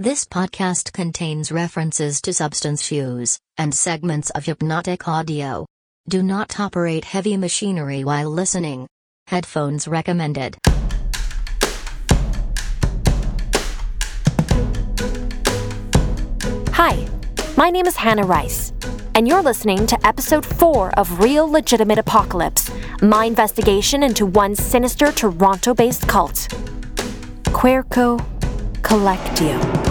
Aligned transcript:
This 0.00 0.24
podcast 0.24 0.92
contains 0.92 1.52
references 1.52 2.20
to 2.22 2.34
substance 2.34 2.90
use 2.90 3.38
and 3.56 3.72
segments 3.72 4.30
of 4.30 4.44
hypnotic 4.44 5.06
audio. 5.06 5.66
Do 6.08 6.20
not 6.20 6.58
operate 6.58 7.04
heavy 7.04 7.36
machinery 7.36 8.02
while 8.02 8.28
listening. 8.28 8.88
Headphones 9.28 9.86
recommended. 9.86 10.58
Hi, 16.72 17.06
my 17.56 17.70
name 17.70 17.86
is 17.86 17.94
Hannah 17.94 18.26
Rice, 18.26 18.72
and 19.14 19.28
you're 19.28 19.42
listening 19.42 19.86
to 19.86 20.04
episode 20.04 20.44
4 20.44 20.90
of 20.98 21.20
Real 21.20 21.48
Legitimate 21.48 21.98
Apocalypse 21.98 22.68
my 23.00 23.26
investigation 23.26 24.02
into 24.02 24.26
one 24.26 24.56
sinister 24.56 25.12
Toronto 25.12 25.72
based 25.72 26.08
cult 26.08 26.48
Querco 27.44 28.18
Collectio. 28.82 29.83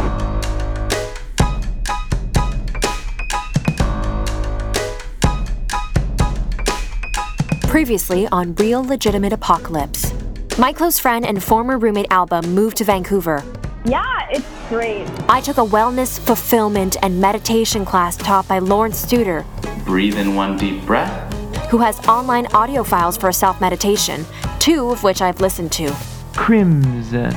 Previously 7.73 8.27
on 8.27 8.53
Real 8.53 8.83
Legitimate 8.83 9.33
Apocalypse. 9.33 10.13
My 10.59 10.71
close 10.71 10.99
friend 10.99 11.25
and 11.25 11.43
former 11.43 11.79
roommate 11.79 12.05
Alba 12.11 12.43
moved 12.43 12.77
to 12.77 12.83
Vancouver. 12.83 13.43
Yeah, 13.83 14.27
it's 14.29 14.45
great. 14.69 15.07
I 15.27 15.41
took 15.41 15.57
a 15.57 15.65
wellness, 15.65 16.19
fulfillment, 16.19 16.97
and 17.01 17.19
meditation 17.19 17.83
class 17.83 18.15
taught 18.15 18.47
by 18.47 18.59
Lawrence 18.59 19.03
Studer. 19.03 19.43
Breathe 19.85 20.19
in 20.19 20.35
one 20.35 20.55
deep 20.55 20.85
breath. 20.85 21.33
Who 21.71 21.79
has 21.79 21.99
online 22.07 22.45
audio 22.53 22.83
files 22.83 23.17
for 23.17 23.31
self 23.31 23.59
meditation, 23.59 24.23
two 24.59 24.91
of 24.91 25.01
which 25.01 25.23
I've 25.23 25.41
listened 25.41 25.71
to. 25.71 25.91
Crimson. 26.35 27.35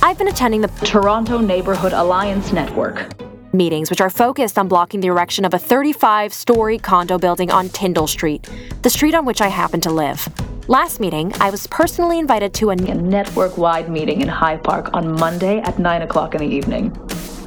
I've 0.00 0.16
been 0.16 0.28
attending 0.28 0.62
the 0.62 0.68
Toronto 0.86 1.38
Neighborhood 1.38 1.92
Alliance 1.92 2.50
Network. 2.50 3.25
Meetings, 3.52 3.90
which 3.90 4.00
are 4.00 4.10
focused 4.10 4.58
on 4.58 4.68
blocking 4.68 5.00
the 5.00 5.08
erection 5.08 5.44
of 5.44 5.54
a 5.54 5.58
35 5.58 6.32
story 6.32 6.78
condo 6.78 7.18
building 7.18 7.50
on 7.50 7.68
Tyndall 7.68 8.06
Street, 8.06 8.48
the 8.82 8.90
street 8.90 9.14
on 9.14 9.24
which 9.24 9.40
I 9.40 9.48
happen 9.48 9.80
to 9.82 9.90
live. 9.90 10.28
Last 10.68 10.98
meeting, 11.00 11.32
I 11.40 11.50
was 11.50 11.66
personally 11.68 12.18
invited 12.18 12.52
to 12.54 12.70
a 12.70 12.72
A 12.72 12.76
network 12.76 13.56
wide 13.56 13.88
meeting 13.88 14.20
in 14.20 14.28
High 14.28 14.56
Park 14.56 14.90
on 14.94 15.12
Monday 15.12 15.58
at 15.60 15.78
9 15.78 16.02
o'clock 16.02 16.34
in 16.34 16.40
the 16.40 16.46
evening. 16.46 16.92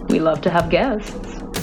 We 0.08 0.20
love 0.20 0.42
to 0.42 0.50
have 0.50 0.70
guests. 0.70 1.12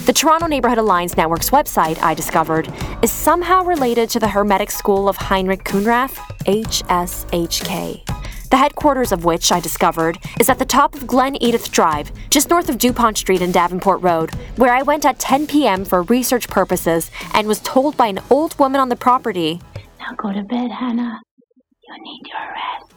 The 0.06 0.12
Toronto 0.12 0.46
Neighborhood 0.46 0.78
Alliance 0.78 1.16
Network's 1.16 1.50
website, 1.50 2.00
I 2.00 2.14
discovered, 2.14 2.72
is 3.02 3.10
somehow 3.10 3.64
related 3.64 4.08
to 4.10 4.20
the 4.20 4.28
Hermetic 4.28 4.70
School 4.70 5.08
of 5.08 5.16
Heinrich 5.16 5.64
Khunrath, 5.64 6.14
HSHK. 6.44 8.05
The 8.50 8.58
headquarters 8.58 9.10
of 9.10 9.24
which, 9.24 9.50
I 9.50 9.58
discovered, 9.58 10.18
is 10.38 10.48
at 10.48 10.60
the 10.60 10.64
top 10.64 10.94
of 10.94 11.06
Glen 11.06 11.34
Edyth 11.42 11.72
Drive, 11.72 12.12
just 12.30 12.48
north 12.48 12.68
of 12.68 12.78
Dupont 12.78 13.18
Street 13.18 13.42
and 13.42 13.52
Davenport 13.52 14.00
Road, 14.02 14.32
where 14.54 14.72
I 14.72 14.82
went 14.82 15.04
at 15.04 15.18
10 15.18 15.48
p.m. 15.48 15.84
for 15.84 16.02
research 16.02 16.48
purposes 16.48 17.10
and 17.34 17.48
was 17.48 17.58
told 17.60 17.96
by 17.96 18.06
an 18.06 18.20
old 18.30 18.56
woman 18.56 18.80
on 18.80 18.88
the 18.88 18.94
property 18.96 19.60
Now 19.98 20.14
go 20.16 20.32
to 20.32 20.44
bed, 20.44 20.70
Hannah. 20.70 21.20
You 21.82 21.94
need 22.02 22.22
your 22.28 22.38
rest. 22.54 22.92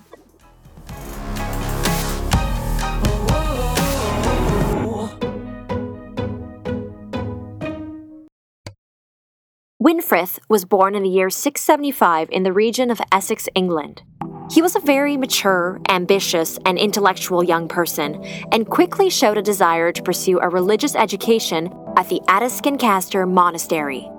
Winfrith 9.81 10.39
was 10.47 10.65
born 10.65 10.93
in 10.93 11.03
the 11.03 11.09
year 11.09 11.29
675 11.29 12.29
in 12.31 12.43
the 12.43 12.53
region 12.53 12.91
of 12.91 13.01
Essex, 13.11 13.47
England. 13.55 14.03
He 14.51 14.63
was 14.63 14.75
a 14.75 14.79
very 14.79 15.15
mature, 15.15 15.79
ambitious, 15.89 16.57
and 16.65 16.79
intellectual 16.79 17.43
young 17.43 17.67
person, 17.67 18.23
and 18.51 18.67
quickly 18.67 19.09
showed 19.09 19.37
a 19.37 19.43
desire 19.43 19.91
to 19.91 20.01
pursue 20.01 20.39
a 20.39 20.49
religious 20.49 20.95
education 20.95 21.71
at 21.95 22.09
the 22.09 22.19
Adescancastre 22.27 23.27
Monastery. 23.27 24.09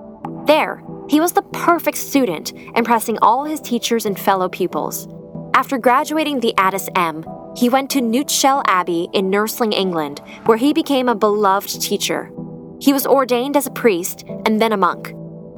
There, 0.45 0.81
he 1.09 1.19
was 1.19 1.33
the 1.33 1.41
perfect 1.41 1.97
student, 1.97 2.53
impressing 2.75 3.17
all 3.21 3.43
his 3.43 3.59
teachers 3.59 4.05
and 4.05 4.17
fellow 4.17 4.47
pupils. 4.47 5.09
After 5.53 5.77
graduating 5.77 6.39
the 6.39 6.53
Addis 6.57 6.87
M, 6.95 7.25
he 7.57 7.67
went 7.67 7.89
to 7.89 7.99
Newtshell 7.99 8.63
Abbey 8.67 9.09
in 9.11 9.29
Nursling, 9.29 9.73
England, 9.73 10.21
where 10.45 10.57
he 10.57 10.71
became 10.71 11.09
a 11.09 11.15
beloved 11.15 11.81
teacher. 11.81 12.31
He 12.79 12.93
was 12.93 13.05
ordained 13.05 13.57
as 13.57 13.67
a 13.67 13.71
priest 13.71 14.23
and 14.45 14.61
then 14.61 14.71
a 14.71 14.77
monk. 14.77 15.13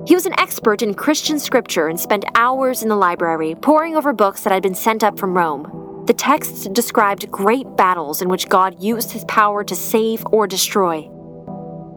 He 0.06 0.16
was 0.16 0.26
an 0.26 0.38
expert 0.38 0.82
in 0.82 0.96
Christian 0.96 1.40
scripture 1.40 1.88
and 1.88 1.98
spent 1.98 2.26
hours 2.36 2.84
in 2.84 2.90
the 2.90 2.96
library 2.96 3.56
poring 3.56 3.96
over 3.96 4.12
books 4.12 4.42
that 4.42 4.52
had 4.52 4.62
been 4.62 4.76
sent 4.76 5.02
up 5.02 5.18
from 5.18 5.38
Rome. 5.38 6.04
The 6.08 6.14
texts 6.14 6.68
described 6.68 7.32
great 7.32 7.78
battles 7.78 8.22
in 8.22 8.28
which 8.28 8.50
God 8.50 8.84
used 8.84 9.14
his 9.14 9.24
power 9.26 9.64
to 9.64 9.76
save 9.76 10.26
or 10.26 10.46
destroy. 10.46 11.10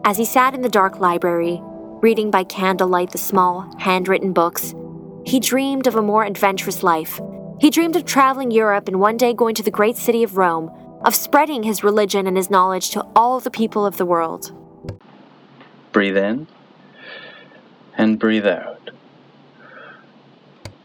As 0.05 0.15
he 0.17 0.23
sat 0.23 0.53
in 0.53 0.61
the 0.61 0.69
dark 0.69 1.01
library, 1.01 1.59
reading 2.01 2.31
by 2.31 2.45
candlelight 2.45 3.11
the 3.11 3.17
small, 3.17 3.69
handwritten 3.77 4.31
books, 4.31 4.73
he 5.25 5.41
dreamed 5.41 5.85
of 5.85 5.95
a 5.95 6.01
more 6.01 6.23
adventurous 6.23 6.83
life. 6.83 7.19
He 7.59 7.69
dreamed 7.69 7.97
of 7.97 8.05
traveling 8.05 8.51
Europe 8.51 8.87
and 8.87 9.01
one 9.01 9.17
day 9.17 9.33
going 9.33 9.55
to 9.55 9.63
the 9.63 9.71
great 9.71 9.97
city 9.97 10.23
of 10.23 10.37
Rome, 10.37 10.71
of 11.03 11.13
spreading 11.13 11.63
his 11.63 11.83
religion 11.83 12.25
and 12.25 12.37
his 12.37 12.49
knowledge 12.49 12.89
to 12.91 13.05
all 13.17 13.41
the 13.41 13.51
people 13.51 13.85
of 13.85 13.97
the 13.97 14.05
world. 14.05 14.53
Breathe 15.91 16.15
in 16.15 16.47
and 17.97 18.17
breathe 18.17 18.45
out. 18.45 18.91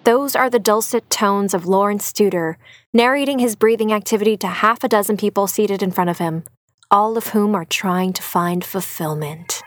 Those 0.04 0.34
are 0.34 0.50
the 0.50 0.58
dulcet 0.58 1.08
tones 1.10 1.54
of 1.54 1.66
Lawrence 1.66 2.10
Studer, 2.10 2.56
narrating 2.92 3.38
his 3.38 3.54
breathing 3.54 3.92
activity 3.92 4.36
to 4.38 4.48
half 4.48 4.82
a 4.82 4.88
dozen 4.88 5.16
people 5.16 5.46
seated 5.46 5.80
in 5.80 5.92
front 5.92 6.10
of 6.10 6.18
him, 6.18 6.42
all 6.90 7.16
of 7.16 7.28
whom 7.28 7.54
are 7.54 7.64
trying 7.64 8.12
to 8.14 8.22
find 8.22 8.64
fulfillment. 8.64 9.62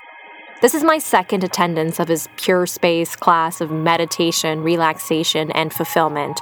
This 0.61 0.73
is 0.73 0.83
my 0.83 0.97
second 0.97 1.44
attendance 1.44 2.00
of 2.00 2.09
his 2.09 2.28
Pure 2.35 2.66
Space 2.67 3.16
class 3.16 3.62
of 3.62 3.72
meditation, 3.72 4.62
relaxation, 4.62 5.51
and 5.51 5.72
fulfillment. 5.72 6.41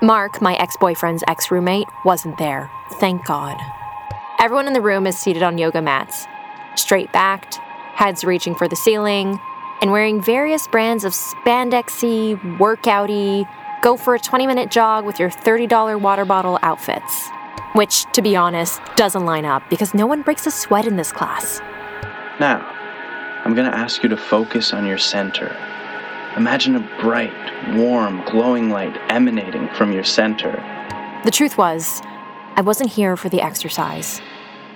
Mark, 0.00 0.40
my 0.40 0.54
ex 0.56 0.76
boyfriend's 0.78 1.24
ex 1.26 1.50
roommate, 1.50 1.88
wasn't 2.04 2.38
there. 2.38 2.70
Thank 3.00 3.26
God. 3.26 3.58
Everyone 4.38 4.66
in 4.66 4.72
the 4.72 4.80
room 4.80 5.06
is 5.06 5.18
seated 5.18 5.42
on 5.42 5.58
yoga 5.58 5.82
mats, 5.82 6.26
straight 6.74 7.12
backed, 7.12 7.56
heads 7.94 8.24
reaching 8.24 8.54
for 8.54 8.68
the 8.68 8.76
ceiling, 8.76 9.38
and 9.80 9.92
wearing 9.92 10.22
various 10.22 10.66
brands 10.68 11.04
of 11.04 11.12
spandexy, 11.12 12.36
workouty, 12.58 13.48
go 13.82 13.96
for 13.96 14.14
a 14.14 14.18
20 14.18 14.46
minute 14.46 14.70
jog 14.70 15.04
with 15.04 15.18
your 15.18 15.30
$30 15.30 16.00
water 16.00 16.24
bottle 16.24 16.58
outfits. 16.62 17.28
Which, 17.74 18.10
to 18.12 18.22
be 18.22 18.36
honest, 18.36 18.80
doesn't 18.96 19.24
line 19.24 19.44
up 19.44 19.62
because 19.68 19.92
no 19.92 20.06
one 20.06 20.22
breaks 20.22 20.46
a 20.46 20.50
sweat 20.50 20.86
in 20.86 20.96
this 20.96 21.12
class. 21.12 21.60
Now, 22.40 22.64
I'm 23.44 23.54
going 23.54 23.70
to 23.70 23.76
ask 23.76 24.02
you 24.02 24.08
to 24.08 24.16
focus 24.16 24.72
on 24.72 24.86
your 24.86 24.98
center. 24.98 25.56
Imagine 26.36 26.76
a 26.76 27.00
bright, 27.00 27.32
warm, 27.76 28.22
glowing 28.26 28.70
light 28.70 28.96
emanating 29.08 29.68
from 29.68 29.92
your 29.92 30.04
center. 30.04 30.52
The 31.24 31.30
truth 31.30 31.56
was, 31.56 32.02
I 32.56 32.62
wasn't 32.62 32.90
here 32.90 33.16
for 33.16 33.28
the 33.28 33.40
exercise. 33.40 34.20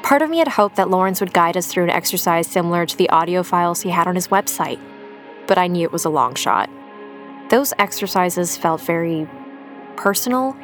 Part 0.03 0.22
of 0.22 0.31
me 0.31 0.38
had 0.38 0.49
hoped 0.49 0.77
that 0.77 0.88
Lawrence 0.88 1.21
would 1.21 1.32
guide 1.32 1.56
us 1.56 1.67
through 1.67 1.84
an 1.84 1.91
exercise 1.91 2.47
similar 2.47 2.87
to 2.87 2.97
the 2.97 3.09
audio 3.11 3.43
files 3.43 3.82
he 3.82 3.91
had 3.91 4.06
on 4.06 4.15
his 4.15 4.28
website, 4.28 4.81
but 5.50 5.59
I 5.59 5.66
knew 5.66 5.83
it 5.83 5.91
was 5.91 6.05
a 6.05 6.11
long 6.11 6.37
shot. 6.37 6.71
Those 7.49 7.75
exercises 7.81 8.56
felt 8.56 8.81
very 8.81 9.28
personal 9.97 10.56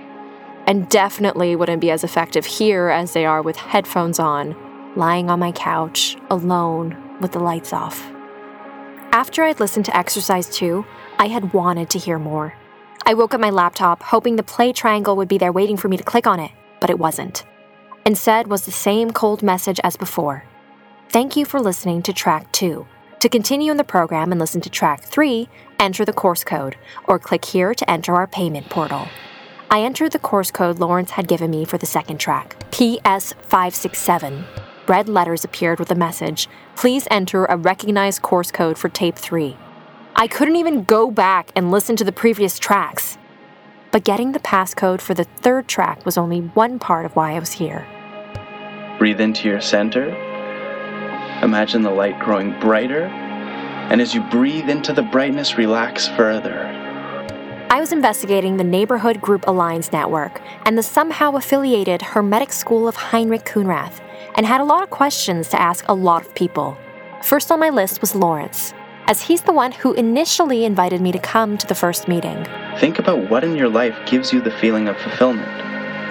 and 0.68 0.88
definitely 0.88 1.56
wouldn't 1.56 1.80
be 1.80 1.90
as 1.90 2.04
effective 2.04 2.46
here 2.46 2.88
as 2.88 3.12
they 3.12 3.26
are 3.26 3.42
with 3.42 3.56
headphones 3.56 4.20
on, 4.20 4.54
lying 4.94 5.28
on 5.28 5.40
my 5.40 5.50
couch, 5.50 6.16
alone, 6.30 6.96
with 7.20 7.32
the 7.32 7.40
lights 7.40 7.72
off. 7.72 8.00
After 9.10 9.42
I'd 9.42 9.58
listened 9.58 9.86
to 9.86 9.96
exercise 9.96 10.48
two, 10.48 10.86
I 11.18 11.26
had 11.26 11.52
wanted 11.52 11.90
to 11.90 11.98
hear 11.98 12.20
more. 12.20 12.54
I 13.04 13.14
woke 13.14 13.34
up 13.34 13.40
my 13.40 13.50
laptop 13.50 14.04
hoping 14.04 14.36
the 14.36 14.44
play 14.44 14.72
triangle 14.72 15.16
would 15.16 15.26
be 15.26 15.38
there 15.38 15.50
waiting 15.50 15.76
for 15.76 15.88
me 15.88 15.96
to 15.96 16.04
click 16.04 16.28
on 16.28 16.38
it, 16.38 16.52
but 16.80 16.90
it 16.90 16.98
wasn't. 17.00 17.44
Instead 18.04 18.46
was 18.46 18.64
the 18.64 18.70
same 18.70 19.10
cold 19.10 19.42
message 19.42 19.80
as 19.82 19.96
before. 19.96 20.44
Thank 21.08 21.34
you 21.34 21.44
for 21.44 21.58
listening 21.58 22.02
to 22.02 22.12
track 22.12 22.52
2. 22.52 22.86
To 23.26 23.30
continue 23.30 23.72
in 23.72 23.76
the 23.76 23.82
program 23.82 24.30
and 24.30 24.38
listen 24.38 24.60
to 24.60 24.70
track 24.70 25.02
3, 25.02 25.48
enter 25.80 26.04
the 26.04 26.12
course 26.12 26.44
code 26.44 26.76
or 27.08 27.18
click 27.18 27.44
here 27.44 27.74
to 27.74 27.90
enter 27.90 28.14
our 28.14 28.28
payment 28.28 28.70
portal. 28.70 29.08
I 29.68 29.82
entered 29.82 30.12
the 30.12 30.20
course 30.20 30.52
code 30.52 30.78
Lawrence 30.78 31.10
had 31.10 31.26
given 31.26 31.50
me 31.50 31.64
for 31.64 31.76
the 31.76 31.86
second 31.86 32.18
track, 32.18 32.56
PS567. 32.70 34.44
Red 34.86 35.08
letters 35.08 35.42
appeared 35.42 35.80
with 35.80 35.90
a 35.90 35.96
message 35.96 36.48
Please 36.76 37.08
enter 37.10 37.46
a 37.46 37.56
recognized 37.56 38.22
course 38.22 38.52
code 38.52 38.78
for 38.78 38.88
tape 38.88 39.16
3. 39.16 39.56
I 40.14 40.28
couldn't 40.28 40.54
even 40.54 40.84
go 40.84 41.10
back 41.10 41.50
and 41.56 41.72
listen 41.72 41.96
to 41.96 42.04
the 42.04 42.12
previous 42.12 42.60
tracks. 42.60 43.18
But 43.90 44.04
getting 44.04 44.30
the 44.30 44.38
passcode 44.38 45.00
for 45.00 45.14
the 45.14 45.24
third 45.24 45.66
track 45.66 46.06
was 46.06 46.16
only 46.16 46.42
one 46.42 46.78
part 46.78 47.04
of 47.04 47.16
why 47.16 47.32
I 47.32 47.40
was 47.40 47.50
here. 47.50 47.88
Breathe 49.00 49.20
into 49.20 49.48
your 49.48 49.60
center. 49.60 50.25
Imagine 51.46 51.82
the 51.82 51.90
light 51.90 52.18
growing 52.18 52.58
brighter. 52.58 53.04
And 53.04 54.00
as 54.00 54.12
you 54.12 54.20
breathe 54.20 54.68
into 54.68 54.92
the 54.92 55.04
brightness, 55.04 55.56
relax 55.56 56.08
further. 56.08 56.66
I 57.70 57.78
was 57.78 57.92
investigating 57.92 58.56
the 58.56 58.64
Neighborhood 58.64 59.20
Group 59.20 59.44
Alliance 59.46 59.92
Network 59.92 60.40
and 60.64 60.76
the 60.76 60.82
somehow 60.82 61.36
affiliated 61.36 62.02
Hermetic 62.02 62.52
School 62.52 62.88
of 62.88 62.96
Heinrich 62.96 63.44
Khunrath, 63.44 64.00
and 64.34 64.44
had 64.44 64.60
a 64.60 64.64
lot 64.64 64.82
of 64.82 64.90
questions 64.90 65.48
to 65.50 65.60
ask 65.60 65.84
a 65.86 65.94
lot 65.94 66.26
of 66.26 66.34
people. 66.34 66.76
First 67.22 67.52
on 67.52 67.60
my 67.60 67.70
list 67.70 68.00
was 68.00 68.16
Lawrence, 68.16 68.74
as 69.06 69.22
he's 69.22 69.42
the 69.42 69.52
one 69.52 69.70
who 69.70 69.92
initially 69.92 70.64
invited 70.64 71.00
me 71.00 71.12
to 71.12 71.20
come 71.20 71.56
to 71.58 71.66
the 71.68 71.76
first 71.76 72.08
meeting. 72.08 72.44
Think 72.80 72.98
about 72.98 73.30
what 73.30 73.44
in 73.44 73.54
your 73.54 73.68
life 73.68 73.96
gives 74.04 74.32
you 74.32 74.40
the 74.40 74.50
feeling 74.50 74.88
of 74.88 74.96
fulfillment. 74.96 75.46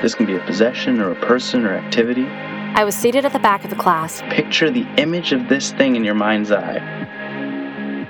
This 0.01 0.15
can 0.15 0.27
be 0.27 0.37
a 0.37 0.45
possession 0.45 1.01
or 1.01 1.11
a 1.11 1.25
person 1.25 1.65
or 1.65 1.73
activity. 1.73 2.25
I 2.77 2.83
was 2.83 2.93
seated 2.93 3.23
at 3.23 3.31
the 3.31 3.39
back 3.39 3.63
of 3.63 3.69
the 3.69 3.77
class. 3.77 4.21
Picture 4.23 4.69
the 4.69 4.85
image 4.97 5.31
of 5.31 5.47
this 5.47 5.71
thing 5.71 5.95
in 5.95 6.03
your 6.03 6.13
mind's 6.13 6.51
eye. 6.51 6.81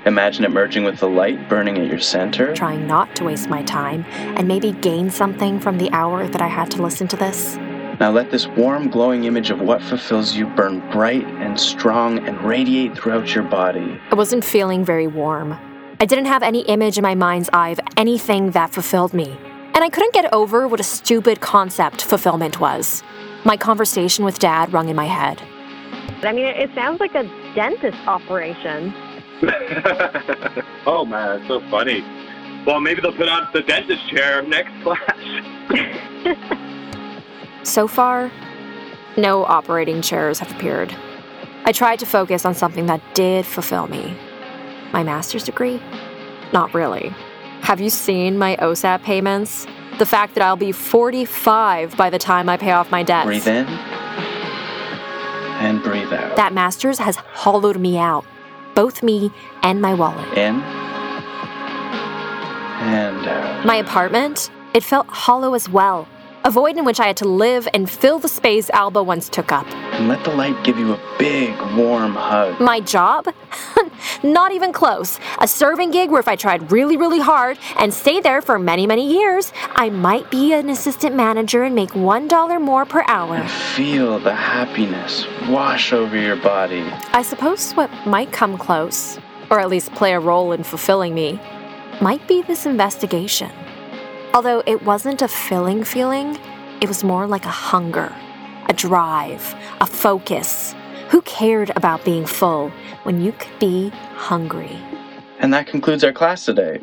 Imagine 0.06 0.44
it 0.44 0.50
merging 0.50 0.82
with 0.82 0.98
the 0.98 1.08
light 1.08 1.48
burning 1.48 1.78
at 1.78 1.86
your 1.86 2.00
center. 2.00 2.52
Trying 2.52 2.84
not 2.84 3.14
to 3.14 3.22
waste 3.22 3.48
my 3.48 3.62
time 3.62 4.04
and 4.10 4.48
maybe 4.48 4.72
gain 4.72 5.08
something 5.08 5.60
from 5.60 5.78
the 5.78 5.88
hour 5.92 6.26
that 6.26 6.42
I 6.42 6.48
had 6.48 6.68
to 6.72 6.82
listen 6.82 7.06
to 7.06 7.16
this. 7.16 7.54
Now 8.00 8.10
let 8.10 8.32
this 8.32 8.48
warm, 8.48 8.90
glowing 8.90 9.22
image 9.22 9.50
of 9.50 9.60
what 9.60 9.80
fulfills 9.82 10.34
you 10.34 10.46
burn 10.46 10.80
bright 10.90 11.24
and 11.24 11.58
strong 11.60 12.18
and 12.26 12.42
radiate 12.42 12.98
throughout 12.98 13.36
your 13.36 13.44
body. 13.44 14.00
I 14.10 14.16
wasn't 14.16 14.44
feeling 14.44 14.84
very 14.84 15.06
warm. 15.06 15.52
I 16.00 16.06
didn't 16.06 16.26
have 16.26 16.42
any 16.42 16.62
image 16.62 16.98
in 16.98 17.02
my 17.02 17.14
mind's 17.14 17.48
eye 17.52 17.68
of 17.68 17.78
anything 17.96 18.50
that 18.50 18.72
fulfilled 18.72 19.14
me. 19.14 19.38
And 19.74 19.84
I 19.84 19.90
couldn't 19.90 20.12
get 20.12 20.32
over 20.32 20.66
what 20.66 20.80
a 20.80 20.82
stupid 20.84 21.40
concept 21.40 22.02
fulfillment 22.02 22.58
was. 22.58 23.04
My 23.46 23.56
conversation 23.56 24.24
with 24.24 24.40
Dad 24.40 24.72
rung 24.72 24.88
in 24.88 24.96
my 24.96 25.04
head. 25.04 25.40
I 26.24 26.32
mean, 26.32 26.46
it 26.46 26.68
sounds 26.74 26.98
like 26.98 27.14
a 27.14 27.22
dentist 27.54 27.96
operation. 28.08 28.92
oh 30.84 31.04
man, 31.06 31.38
it's 31.38 31.46
so 31.46 31.60
funny. 31.70 32.02
Well, 32.66 32.80
maybe 32.80 33.00
they'll 33.00 33.12
put 33.12 33.28
on 33.28 33.46
the 33.52 33.62
dentist 33.62 34.08
chair 34.10 34.42
next 34.42 34.72
class. 34.82 35.02
So 37.62 37.88
far, 37.88 38.30
no 39.16 39.44
operating 39.44 40.00
chairs 40.00 40.38
have 40.38 40.52
appeared. 40.52 40.94
I 41.64 41.72
tried 41.72 41.98
to 41.98 42.06
focus 42.06 42.44
on 42.44 42.54
something 42.54 42.86
that 42.86 43.02
did 43.12 43.44
fulfill 43.44 43.88
me. 43.88 44.16
My 44.92 45.02
master's 45.02 45.42
degree? 45.42 45.82
Not 46.52 46.72
really. 46.74 47.08
Have 47.62 47.80
you 47.80 47.90
seen 47.90 48.38
my 48.38 48.54
OSAP 48.56 49.02
payments? 49.02 49.66
The 49.98 50.06
fact 50.06 50.34
that 50.34 50.42
I'll 50.42 50.56
be 50.56 50.72
45 50.72 51.96
by 51.96 52.10
the 52.10 52.18
time 52.18 52.48
I 52.48 52.56
pay 52.56 52.72
off 52.72 52.90
my 52.90 53.02
debts. 53.02 53.26
Breathe 53.26 53.48
in 53.48 53.66
and 55.56 55.82
breathe 55.82 56.12
out. 56.12 56.36
That 56.36 56.52
master's 56.52 56.98
has 56.98 57.16
hollowed 57.16 57.78
me 57.78 57.96
out, 57.98 58.24
both 58.74 59.02
me 59.02 59.32
and 59.62 59.80
my 59.80 59.94
wallet. 59.94 60.26
In 60.36 60.60
and 62.82 63.26
out. 63.26 63.64
My 63.64 63.76
apartment, 63.76 64.50
it 64.74 64.84
felt 64.84 65.06
hollow 65.08 65.54
as 65.54 65.68
well. 65.68 66.06
A 66.44 66.50
void 66.50 66.76
in 66.76 66.84
which 66.84 67.00
I 67.00 67.06
had 67.06 67.16
to 67.18 67.28
live 67.28 67.66
and 67.74 67.90
fill 67.90 68.18
the 68.18 68.28
space 68.28 68.70
Alba 68.70 69.02
once 69.02 69.28
took 69.28 69.50
up. 69.50 69.66
And 69.94 70.06
let 70.08 70.22
the 70.24 70.30
light 70.30 70.62
give 70.62 70.78
you 70.78 70.92
a 70.92 71.00
big, 71.18 71.58
warm 71.76 72.14
hug. 72.14 72.60
My 72.60 72.80
job? 72.80 73.26
Not 74.22 74.52
even 74.52 74.72
close. 74.72 75.18
A 75.40 75.48
serving 75.48 75.90
gig 75.90 76.10
where 76.10 76.20
if 76.20 76.28
I 76.28 76.36
tried 76.36 76.70
really, 76.70 76.96
really 76.96 77.20
hard 77.20 77.58
and 77.78 77.92
stayed 77.92 78.22
there 78.22 78.40
for 78.40 78.58
many, 78.58 78.86
many 78.86 79.10
years, 79.10 79.52
I 79.74 79.90
might 79.90 80.30
be 80.30 80.52
an 80.52 80.68
assistant 80.70 81.14
manager 81.14 81.64
and 81.64 81.74
make 81.74 81.90
$1 81.90 82.60
more 82.60 82.84
per 82.84 83.02
hour. 83.08 83.46
Feel 83.48 84.18
the 84.18 84.34
happiness 84.34 85.26
wash 85.48 85.92
over 85.92 86.16
your 86.16 86.36
body. 86.36 86.82
I 87.12 87.22
suppose 87.22 87.72
what 87.72 87.90
might 88.06 88.32
come 88.32 88.56
close, 88.58 89.18
or 89.50 89.58
at 89.58 89.68
least 89.68 89.92
play 89.94 90.12
a 90.12 90.20
role 90.20 90.52
in 90.52 90.62
fulfilling 90.62 91.14
me, 91.14 91.40
might 92.00 92.26
be 92.28 92.42
this 92.42 92.66
investigation. 92.66 93.50
Although 94.34 94.62
it 94.66 94.82
wasn't 94.82 95.22
a 95.22 95.28
filling 95.28 95.82
feeling, 95.82 96.38
it 96.82 96.88
was 96.88 97.02
more 97.02 97.26
like 97.26 97.46
a 97.46 97.48
hunger, 97.48 98.14
a 98.68 98.72
drive, 98.74 99.54
a 99.80 99.86
focus. 99.86 100.74
Who 101.08 101.22
cared 101.22 101.70
about 101.76 102.04
being 102.04 102.26
full 102.26 102.70
when 103.04 103.20
you 103.20 103.32
could 103.32 103.58
be 103.58 103.90
hungry? 104.14 104.76
And 105.38 105.52
that 105.54 105.66
concludes 105.66 106.02
our 106.02 106.12
class 106.12 106.44
today. 106.44 106.80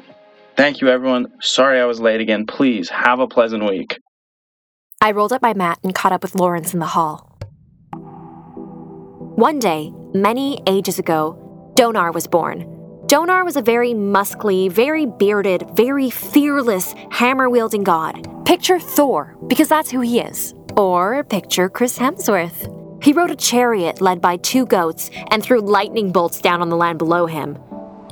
Thank 0.55 0.81
you, 0.81 0.87
everyone. 0.87 1.27
Sorry 1.41 1.79
I 1.79 1.85
was 1.85 1.99
late 1.99 2.21
again. 2.21 2.45
Please 2.45 2.89
have 2.89 3.19
a 3.19 3.27
pleasant 3.27 3.63
week. 3.63 3.99
I 5.01 5.11
rolled 5.11 5.33
up 5.33 5.41
my 5.41 5.53
mat 5.53 5.79
and 5.83 5.93
caught 5.93 6.11
up 6.13 6.21
with 6.21 6.35
Lawrence 6.35 6.73
in 6.73 6.79
the 6.79 6.85
hall. 6.85 7.37
One 9.35 9.59
day, 9.59 9.91
many 10.13 10.61
ages 10.67 10.99
ago, 10.99 11.37
Donar 11.75 12.13
was 12.13 12.27
born. 12.27 12.61
Donar 13.07 13.43
was 13.43 13.57
a 13.57 13.61
very 13.61 13.93
muscly, 13.93 14.71
very 14.71 15.05
bearded, 15.05 15.69
very 15.73 16.09
fearless, 16.09 16.93
hammer 17.11 17.49
wielding 17.49 17.83
god. 17.83 18.27
Picture 18.45 18.79
Thor, 18.79 19.35
because 19.47 19.67
that's 19.67 19.91
who 19.91 19.99
he 19.99 20.19
is. 20.19 20.53
Or 20.77 21.23
picture 21.25 21.67
Chris 21.67 21.97
Hemsworth. 21.97 22.82
He 23.03 23.11
rode 23.11 23.31
a 23.31 23.35
chariot 23.35 23.99
led 23.99 24.21
by 24.21 24.37
two 24.37 24.65
goats 24.65 25.11
and 25.29 25.43
threw 25.43 25.59
lightning 25.59 26.13
bolts 26.13 26.39
down 26.39 26.61
on 26.61 26.69
the 26.69 26.77
land 26.77 26.99
below 26.99 27.25
him. 27.25 27.57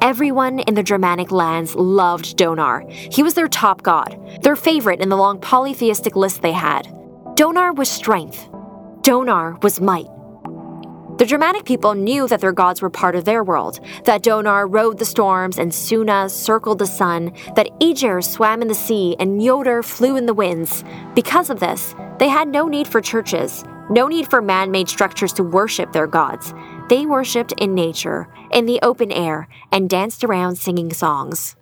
Everyone 0.02 0.60
in 0.60 0.74
the 0.74 0.84
Germanic 0.84 1.32
lands 1.32 1.76
loved 1.76 2.36
Donar. 2.36 2.84
He 2.90 3.24
was 3.24 3.34
their 3.34 3.48
top 3.48 3.84
god, 3.84 4.20
their 4.42 4.58
favorite 4.58 5.00
in 5.00 5.08
the 5.08 5.16
long 5.16 5.40
polytheistic 5.40 6.18
list 6.18 6.42
they 6.42 6.52
had. 6.52 6.88
Donar 7.36 7.72
was 7.72 7.88
strength. 7.88 8.50
Donar 9.02 9.58
was 9.64 9.80
might. 9.80 10.08
The 11.18 11.26
Germanic 11.26 11.64
people 11.64 11.94
knew 11.94 12.28
that 12.28 12.42
their 12.42 12.52
gods 12.52 12.82
were 12.82 12.90
part 12.90 13.16
of 13.16 13.24
their 13.24 13.44
world, 13.44 13.80
that 14.04 14.24
Donar 14.24 14.68
rode 14.68 14.98
the 14.98 15.06
storms 15.06 15.58
and 15.58 15.74
Suna 15.74 16.28
circled 16.28 16.80
the 16.80 16.86
sun, 16.86 17.32
that 17.56 17.70
Aegir 17.80 18.22
swam 18.22 18.62
in 18.62 18.68
the 18.68 18.74
sea 18.74 19.16
and 19.20 19.40
Njordr 19.40 19.86
flew 19.86 20.18
in 20.18 20.26
the 20.26 20.34
winds. 20.34 20.84
Because 21.16 21.50
of 21.50 21.62
this, 21.62 21.96
they 22.20 22.28
had 22.28 22.48
no 22.48 22.68
need 22.68 22.88
for 22.88 23.02
churches, 23.02 23.64
no 23.92 24.08
need 24.08 24.30
for 24.30 24.42
man 24.42 24.72
made 24.72 24.90
structures 24.90 25.34
to 25.34 25.44
worship 25.44 25.92
their 25.92 26.08
gods. 26.08 26.54
They 26.90 27.06
worshipped 27.06 27.54
in 27.58 27.76
nature, 27.76 28.28
in 28.52 28.66
the 28.66 28.80
open 28.82 29.12
air, 29.12 29.48
and 29.72 29.90
danced 29.90 30.24
around 30.24 30.56
singing 30.56 30.92
songs. 30.94 31.56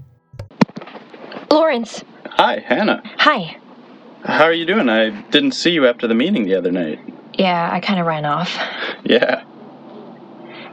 Lawrence, 1.51 2.03
Hi, 2.25 2.59
Hannah. 2.65 3.01
hi. 3.17 3.57
How 4.23 4.43
are 4.43 4.53
you 4.53 4.65
doing? 4.65 4.89
I 4.89 5.09
didn't 5.31 5.53
see 5.53 5.71
you 5.71 5.87
after 5.87 6.07
the 6.07 6.13
meeting 6.15 6.43
the 6.43 6.55
other 6.55 6.71
night. 6.71 6.99
Yeah, 7.33 7.69
I 7.71 7.79
kind 7.79 7.99
of 7.99 8.05
ran 8.05 8.25
off. 8.25 8.55
Yeah. 9.03 9.43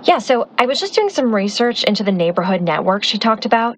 Yeah, 0.03 0.19
so 0.19 0.49
I 0.59 0.67
was 0.67 0.79
just 0.81 0.95
doing 0.95 1.09
some 1.11 1.35
research 1.35 1.83
into 1.85 2.05
the 2.05 2.13
neighborhood 2.13 2.61
network 2.63 3.03
she 3.05 3.19
talked 3.19 3.45
about. 3.47 3.77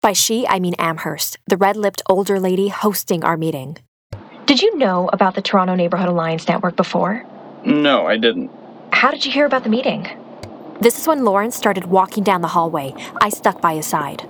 By 0.00 0.12
she, 0.12 0.46
I 0.48 0.58
mean 0.60 0.74
Amherst, 0.78 1.38
the 1.46 1.56
red 1.56 1.76
lipped 1.76 2.02
older 2.08 2.40
lady 2.40 2.68
hosting 2.68 3.22
our 3.24 3.36
meeting. 3.36 3.78
Did 4.50 4.62
you 4.62 4.76
know 4.78 5.08
about 5.12 5.36
the 5.36 5.42
Toronto 5.42 5.76
Neighborhood 5.76 6.08
Alliance 6.08 6.48
network 6.48 6.74
before? 6.74 7.24
No, 7.64 8.08
I 8.08 8.16
didn't. 8.16 8.50
How 8.90 9.12
did 9.12 9.24
you 9.24 9.30
hear 9.30 9.46
about 9.46 9.62
the 9.62 9.68
meeting? 9.68 10.08
This 10.80 10.98
is 10.98 11.06
when 11.06 11.24
Lawrence 11.24 11.54
started 11.54 11.84
walking 11.84 12.24
down 12.24 12.40
the 12.40 12.48
hallway. 12.48 12.92
I 13.20 13.28
stuck 13.28 13.60
by 13.60 13.76
his 13.76 13.86
side. 13.86 14.28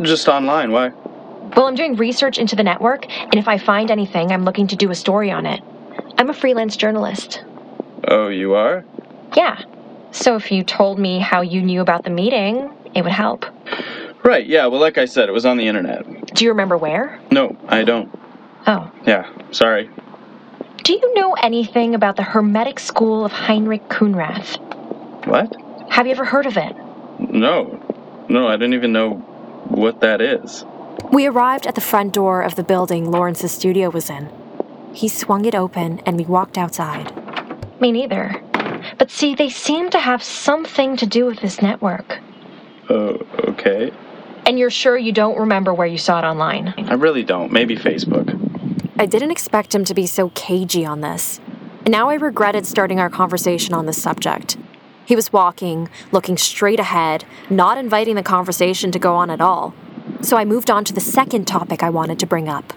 Just 0.00 0.26
online. 0.26 0.72
Why? 0.72 0.88
Well, 1.54 1.66
I'm 1.66 1.74
doing 1.74 1.96
research 1.96 2.38
into 2.38 2.56
the 2.56 2.62
network, 2.62 3.04
and 3.10 3.34
if 3.34 3.46
I 3.46 3.58
find 3.58 3.90
anything, 3.90 4.32
I'm 4.32 4.46
looking 4.46 4.68
to 4.68 4.74
do 4.74 4.90
a 4.90 4.94
story 4.94 5.30
on 5.30 5.44
it. 5.44 5.62
I'm 6.16 6.30
a 6.30 6.34
freelance 6.34 6.74
journalist. 6.74 7.44
Oh, 8.08 8.28
you 8.28 8.54
are? 8.54 8.86
Yeah. 9.36 9.60
So 10.12 10.34
if 10.36 10.50
you 10.50 10.64
told 10.64 10.98
me 10.98 11.18
how 11.18 11.42
you 11.42 11.60
knew 11.60 11.82
about 11.82 12.04
the 12.04 12.10
meeting, 12.10 12.72
it 12.94 13.02
would 13.02 13.12
help. 13.12 13.44
Right, 14.24 14.46
yeah. 14.46 14.64
Well, 14.64 14.80
like 14.80 14.96
I 14.96 15.04
said, 15.04 15.28
it 15.28 15.32
was 15.32 15.44
on 15.44 15.58
the 15.58 15.66
internet. 15.66 16.34
Do 16.34 16.46
you 16.46 16.52
remember 16.52 16.78
where? 16.78 17.20
No, 17.30 17.54
I 17.68 17.84
don't. 17.84 18.17
Oh. 18.68 18.90
Yeah, 19.06 19.26
sorry. 19.50 19.88
Do 20.84 20.92
you 20.92 21.14
know 21.14 21.32
anything 21.42 21.94
about 21.94 22.16
the 22.16 22.22
Hermetic 22.22 22.78
School 22.78 23.24
of 23.24 23.32
Heinrich 23.32 23.88
Khunrath? 23.88 24.58
What? 25.26 25.56
Have 25.90 26.06
you 26.06 26.12
ever 26.12 26.26
heard 26.26 26.44
of 26.44 26.58
it? 26.58 26.76
No. 27.18 27.82
No, 28.28 28.46
I 28.46 28.56
didn't 28.56 28.74
even 28.74 28.92
know 28.92 29.14
what 29.68 30.00
that 30.02 30.20
is. 30.20 30.66
We 31.10 31.26
arrived 31.26 31.66
at 31.66 31.76
the 31.76 31.80
front 31.80 32.12
door 32.12 32.42
of 32.42 32.56
the 32.56 32.62
building 32.62 33.10
Lawrence's 33.10 33.52
studio 33.52 33.88
was 33.88 34.10
in. 34.10 34.28
He 34.92 35.08
swung 35.08 35.46
it 35.46 35.54
open 35.54 36.00
and 36.00 36.18
we 36.18 36.26
walked 36.26 36.58
outside. 36.58 37.10
Me 37.80 37.90
neither. 37.90 38.42
But 38.98 39.10
see, 39.10 39.34
they 39.34 39.48
seem 39.48 39.88
to 39.90 39.98
have 39.98 40.22
something 40.22 40.98
to 40.98 41.06
do 41.06 41.24
with 41.24 41.40
this 41.40 41.62
network. 41.62 42.18
Oh, 42.90 43.18
okay. 43.44 43.92
And 44.44 44.58
you're 44.58 44.70
sure 44.70 44.96
you 44.96 45.12
don't 45.12 45.38
remember 45.38 45.72
where 45.72 45.86
you 45.86 45.98
saw 45.98 46.18
it 46.18 46.24
online? 46.24 46.74
I 46.76 46.94
really 46.94 47.22
don't. 47.22 47.52
Maybe 47.52 47.76
Facebook. 47.76 48.47
I 49.00 49.06
didn't 49.06 49.30
expect 49.30 49.72
him 49.72 49.84
to 49.84 49.94
be 49.94 50.06
so 50.06 50.30
cagey 50.30 50.84
on 50.84 51.02
this. 51.02 51.40
And 51.84 51.92
now 51.92 52.10
I 52.10 52.14
regretted 52.14 52.66
starting 52.66 52.98
our 52.98 53.08
conversation 53.08 53.72
on 53.72 53.86
this 53.86 54.02
subject. 54.02 54.56
He 55.06 55.14
was 55.14 55.32
walking, 55.32 55.88
looking 56.10 56.36
straight 56.36 56.80
ahead, 56.80 57.24
not 57.48 57.78
inviting 57.78 58.16
the 58.16 58.24
conversation 58.24 58.90
to 58.90 58.98
go 58.98 59.14
on 59.14 59.30
at 59.30 59.40
all. 59.40 59.72
So 60.20 60.36
I 60.36 60.44
moved 60.44 60.68
on 60.68 60.84
to 60.84 60.92
the 60.92 61.00
second 61.00 61.46
topic 61.46 61.84
I 61.84 61.90
wanted 61.90 62.18
to 62.18 62.26
bring 62.26 62.48
up. 62.48 62.72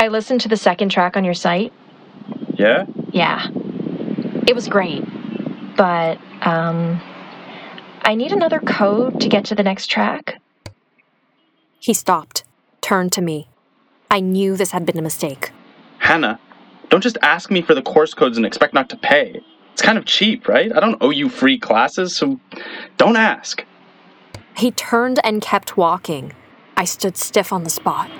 I 0.00 0.08
listened 0.08 0.40
to 0.40 0.48
the 0.48 0.56
second 0.56 0.88
track 0.88 1.16
on 1.16 1.24
your 1.24 1.34
site. 1.34 1.72
Yeah? 2.54 2.86
Yeah. 3.12 3.46
It 4.48 4.56
was 4.56 4.66
great. 4.66 5.04
But, 5.76 6.18
um, 6.42 7.00
I 8.02 8.16
need 8.16 8.32
another 8.32 8.58
code 8.58 9.20
to 9.20 9.28
get 9.28 9.44
to 9.46 9.54
the 9.54 9.62
next 9.62 9.86
track. 9.86 10.40
He 11.78 11.94
stopped, 11.94 12.42
turned 12.80 13.12
to 13.12 13.22
me. 13.22 13.48
I 14.10 14.20
knew 14.20 14.56
this 14.56 14.70
had 14.70 14.86
been 14.86 14.98
a 14.98 15.02
mistake. 15.02 15.52
Hannah, 15.98 16.40
don't 16.88 17.02
just 17.02 17.18
ask 17.22 17.50
me 17.50 17.60
for 17.62 17.74
the 17.74 17.82
course 17.82 18.14
codes 18.14 18.36
and 18.36 18.46
expect 18.46 18.72
not 18.72 18.88
to 18.90 18.96
pay. 18.96 19.40
It's 19.72 19.82
kind 19.82 19.98
of 19.98 20.06
cheap, 20.06 20.48
right? 20.48 20.74
I 20.74 20.80
don't 20.80 20.96
owe 21.00 21.10
you 21.10 21.28
free 21.28 21.58
classes, 21.58 22.16
so 22.16 22.40
don't 22.96 23.16
ask. 23.16 23.64
He 24.56 24.70
turned 24.72 25.20
and 25.22 25.40
kept 25.40 25.76
walking. 25.76 26.32
I 26.76 26.84
stood 26.84 27.16
stiff 27.16 27.52
on 27.52 27.64
the 27.64 27.70
spot. 27.70 28.10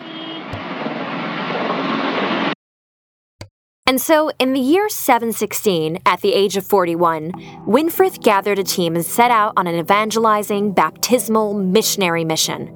And 3.89 3.99
so, 3.99 4.31
in 4.39 4.53
the 4.53 4.61
year 4.61 4.91
716, 4.91 6.01
at 6.05 6.21
the 6.21 6.35
age 6.35 6.59
of 6.59 6.67
41, 6.67 7.33
Winfrith 7.67 8.23
gathered 8.23 8.59
a 8.59 8.63
team 8.63 8.95
and 8.95 9.03
set 9.03 9.31
out 9.31 9.55
on 9.57 9.67
an 9.67 9.77
evangelizing, 9.77 10.73
baptismal, 10.73 11.55
missionary 11.55 12.23
mission. 12.23 12.69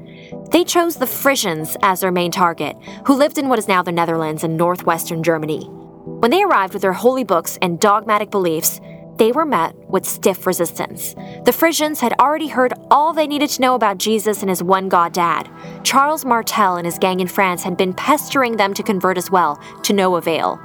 They 0.52 0.64
chose 0.64 0.97
the 0.97 1.07
Frisians 1.07 1.76
as 1.83 2.00
their 2.00 2.11
main 2.11 2.31
target, 2.31 2.78
who 3.07 3.14
lived 3.14 3.37
in 3.37 3.50
what 3.50 3.59
is 3.59 3.69
now 3.69 3.83
the 3.83 3.92
Netherlands 3.92 4.42
and 4.42 4.57
northwestern 4.57 5.23
Germany. 5.23 5.66
When 5.66 6.31
they 6.31 6.45
arrived 6.45 6.73
with 6.73 6.81
their 6.81 6.95
holy 6.95 7.25
books 7.25 7.59
and 7.61 7.78
dogmatic 7.78 8.31
beliefs, 8.31 8.81
they 9.16 9.33
were 9.33 9.45
met 9.45 9.76
with 9.90 10.07
stiff 10.07 10.47
resistance. 10.47 11.14
The 11.45 11.52
Frisians 11.52 12.00
had 12.00 12.14
already 12.21 12.49
heard 12.49 12.73
all 12.90 13.12
they 13.12 13.26
needed 13.26 13.50
to 13.50 13.61
know 13.61 13.75
about 13.75 13.99
Jesus 13.99 14.40
and 14.40 14.49
his 14.49 14.62
one 14.62 14.88
God 14.88 15.12
dad. 15.12 15.50
Charles 15.85 16.25
Martel 16.25 16.78
and 16.78 16.87
his 16.87 16.99
gang 16.99 17.21
in 17.21 17.28
France 17.28 17.62
had 17.62 17.76
been 17.76 17.92
pestering 17.92 18.57
them 18.57 18.73
to 18.73 18.83
convert 18.83 19.19
as 19.19 19.31
well, 19.31 19.61
to 19.83 19.92
no 19.92 20.16
avail. 20.16 20.59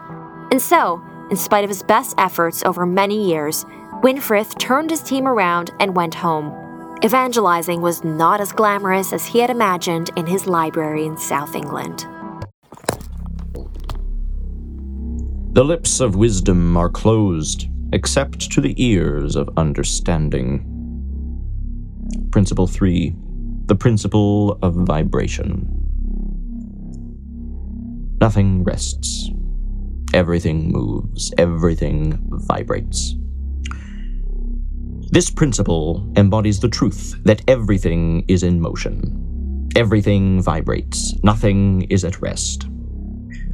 And 0.52 0.62
so, 0.62 1.02
in 1.30 1.36
spite 1.36 1.64
of 1.64 1.70
his 1.70 1.84
best 1.84 2.16
efforts 2.18 2.64
over 2.64 2.86
many 2.86 3.30
years, 3.30 3.66
Winfrith 4.02 4.58
turned 4.58 4.90
his 4.90 5.02
team 5.02 5.28
around 5.28 5.72
and 5.80 5.96
went 5.96 6.14
home. 6.14 6.54
Evangelizing 7.04 7.82
was 7.82 8.04
not 8.04 8.40
as 8.40 8.52
glamorous 8.52 9.12
as 9.12 9.26
he 9.26 9.40
had 9.40 9.50
imagined 9.50 10.10
in 10.16 10.26
his 10.26 10.48
library 10.48 11.06
in 11.06 11.18
South 11.18 11.54
England. 11.56 12.06
The 15.54 15.66
lips 15.66 16.00
of 16.00 16.16
wisdom 16.16 16.78
are 16.78 16.90
closed, 16.90 17.68
except 17.92 18.52
to 18.52 18.62
the 18.62 18.76
ears 18.82 19.36
of 19.36 19.50
understanding. 19.58 20.64
Principle 22.32 22.68
3 22.68 23.16
The 23.66 23.76
Principle 23.76 24.60
of 24.62 24.76
Vibration. 24.76 25.68
Nothing 28.22 28.64
rests. 28.64 29.32
Everything 30.14 30.72
moves, 30.72 31.34
everything 31.38 32.20
vibrates. 32.48 33.16
This 35.10 35.30
principle 35.30 36.12
embodies 36.16 36.60
the 36.60 36.70
truth 36.70 37.16
that 37.24 37.42
everything 37.48 38.26
is 38.28 38.44
in 38.44 38.60
motion. 38.60 39.70
Everything 39.76 40.42
vibrates, 40.42 41.14
nothing 41.24 41.84
is 41.84 42.04
at 42.04 42.22
rest. 42.22 42.68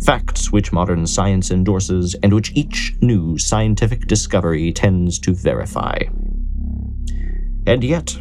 Facts 0.05 0.51
which 0.51 0.73
modern 0.73 1.07
science 1.07 1.51
endorses 1.51 2.15
and 2.23 2.33
which 2.33 2.51
each 2.55 2.95
new 3.01 3.37
scientific 3.37 4.07
discovery 4.07 4.71
tends 4.71 5.19
to 5.19 5.33
verify. 5.33 5.97
And 7.65 7.83
yet, 7.83 8.15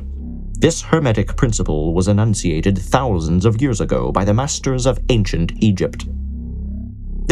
this 0.59 0.81
Hermetic 0.81 1.37
principle 1.37 1.93
was 1.93 2.09
enunciated 2.09 2.79
thousands 2.79 3.45
of 3.45 3.61
years 3.61 3.81
ago 3.81 4.13
by 4.13 4.25
the 4.25 4.35
masters 4.35 4.87
of 4.87 5.01
ancient 5.09 5.53
Egypt. 5.57 6.07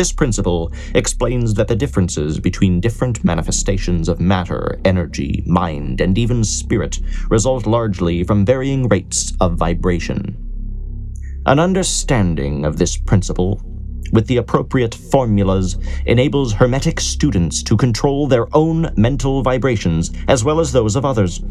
This 0.01 0.13
principle 0.13 0.73
explains 0.95 1.53
that 1.53 1.69
the 1.69 1.77
differences 1.77 2.41
between 2.41 2.81
different 2.81 3.23
manifestations 3.23 4.09
of 4.09 4.19
matter, 4.19 4.81
energy, 4.87 5.45
mind, 5.47 6.01
and 6.01 6.17
even 6.17 6.43
spirit 6.43 7.01
result 7.29 7.67
largely 7.67 8.25
from 8.25 8.47
varying 8.47 8.89
rates 8.89 9.35
of 9.43 9.59
vibration. 9.59 10.39
An 11.45 11.59
understanding 11.59 12.65
of 12.65 12.79
this 12.79 12.97
principle, 12.97 13.61
with 14.11 14.27
the 14.27 14.39
appropriate 14.39 14.95
formulas, 14.95 15.77
enables 16.07 16.55
Hermetic 16.55 16.99
students 16.99 17.63
to 17.65 17.77
control 17.77 18.27
their 18.27 18.49
own 18.57 18.95
mental 18.97 19.43
vibrations 19.43 20.13
as 20.29 20.43
well 20.43 20.61
as 20.61 20.73
those 20.73 20.97
of 20.97 21.05
others. 21.05 21.43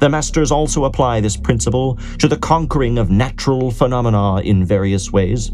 The 0.00 0.08
masters 0.08 0.50
also 0.50 0.86
apply 0.86 1.20
this 1.20 1.36
principle 1.36 2.00
to 2.18 2.26
the 2.26 2.38
conquering 2.38 2.98
of 2.98 3.10
natural 3.10 3.70
phenomena 3.70 4.40
in 4.40 4.64
various 4.64 5.12
ways. 5.12 5.52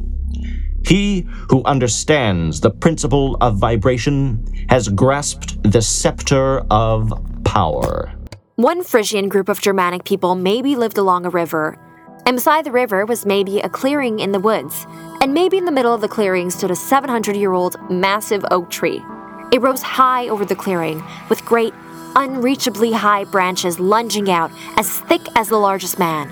He 0.92 1.26
who 1.48 1.64
understands 1.64 2.60
the 2.60 2.68
principle 2.68 3.38
of 3.40 3.56
vibration 3.56 4.44
has 4.68 4.90
grasped 4.90 5.56
the 5.62 5.80
scepter 5.80 6.66
of 6.70 7.10
power. 7.44 8.12
One 8.56 8.84
Frisian 8.84 9.30
group 9.30 9.48
of 9.48 9.62
Germanic 9.62 10.04
people 10.04 10.34
maybe 10.34 10.76
lived 10.76 10.98
along 10.98 11.24
a 11.24 11.30
river, 11.30 11.78
and 12.26 12.36
beside 12.36 12.66
the 12.66 12.72
river 12.72 13.06
was 13.06 13.24
maybe 13.24 13.60
a 13.60 13.70
clearing 13.70 14.18
in 14.20 14.32
the 14.32 14.38
woods, 14.38 14.86
and 15.22 15.32
maybe 15.32 15.56
in 15.56 15.64
the 15.64 15.72
middle 15.72 15.94
of 15.94 16.02
the 16.02 16.08
clearing 16.08 16.50
stood 16.50 16.70
a 16.70 16.76
700 16.76 17.36
year 17.36 17.54
old 17.54 17.78
massive 17.90 18.44
oak 18.50 18.68
tree. 18.68 19.02
It 19.50 19.62
rose 19.62 19.80
high 19.80 20.28
over 20.28 20.44
the 20.44 20.54
clearing, 20.54 21.02
with 21.30 21.42
great, 21.46 21.72
unreachably 22.16 22.92
high 22.92 23.24
branches 23.24 23.80
lunging 23.80 24.30
out 24.30 24.50
as 24.76 25.00
thick 25.08 25.22
as 25.36 25.48
the 25.48 25.56
largest 25.56 25.98
man. 25.98 26.30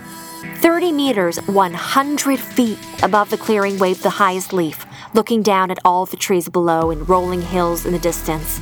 30 0.60 0.92
meters, 0.92 1.36
100 1.46 2.38
feet 2.40 2.78
above 3.02 3.30
the 3.30 3.36
clearing 3.36 3.78
waved 3.78 4.02
the 4.02 4.10
highest 4.10 4.52
leaf, 4.52 4.86
looking 5.14 5.42
down 5.42 5.70
at 5.70 5.78
all 5.84 6.06
the 6.06 6.16
trees 6.16 6.48
below 6.48 6.90
and 6.90 7.08
rolling 7.08 7.42
hills 7.42 7.84
in 7.84 7.92
the 7.92 7.98
distance. 7.98 8.58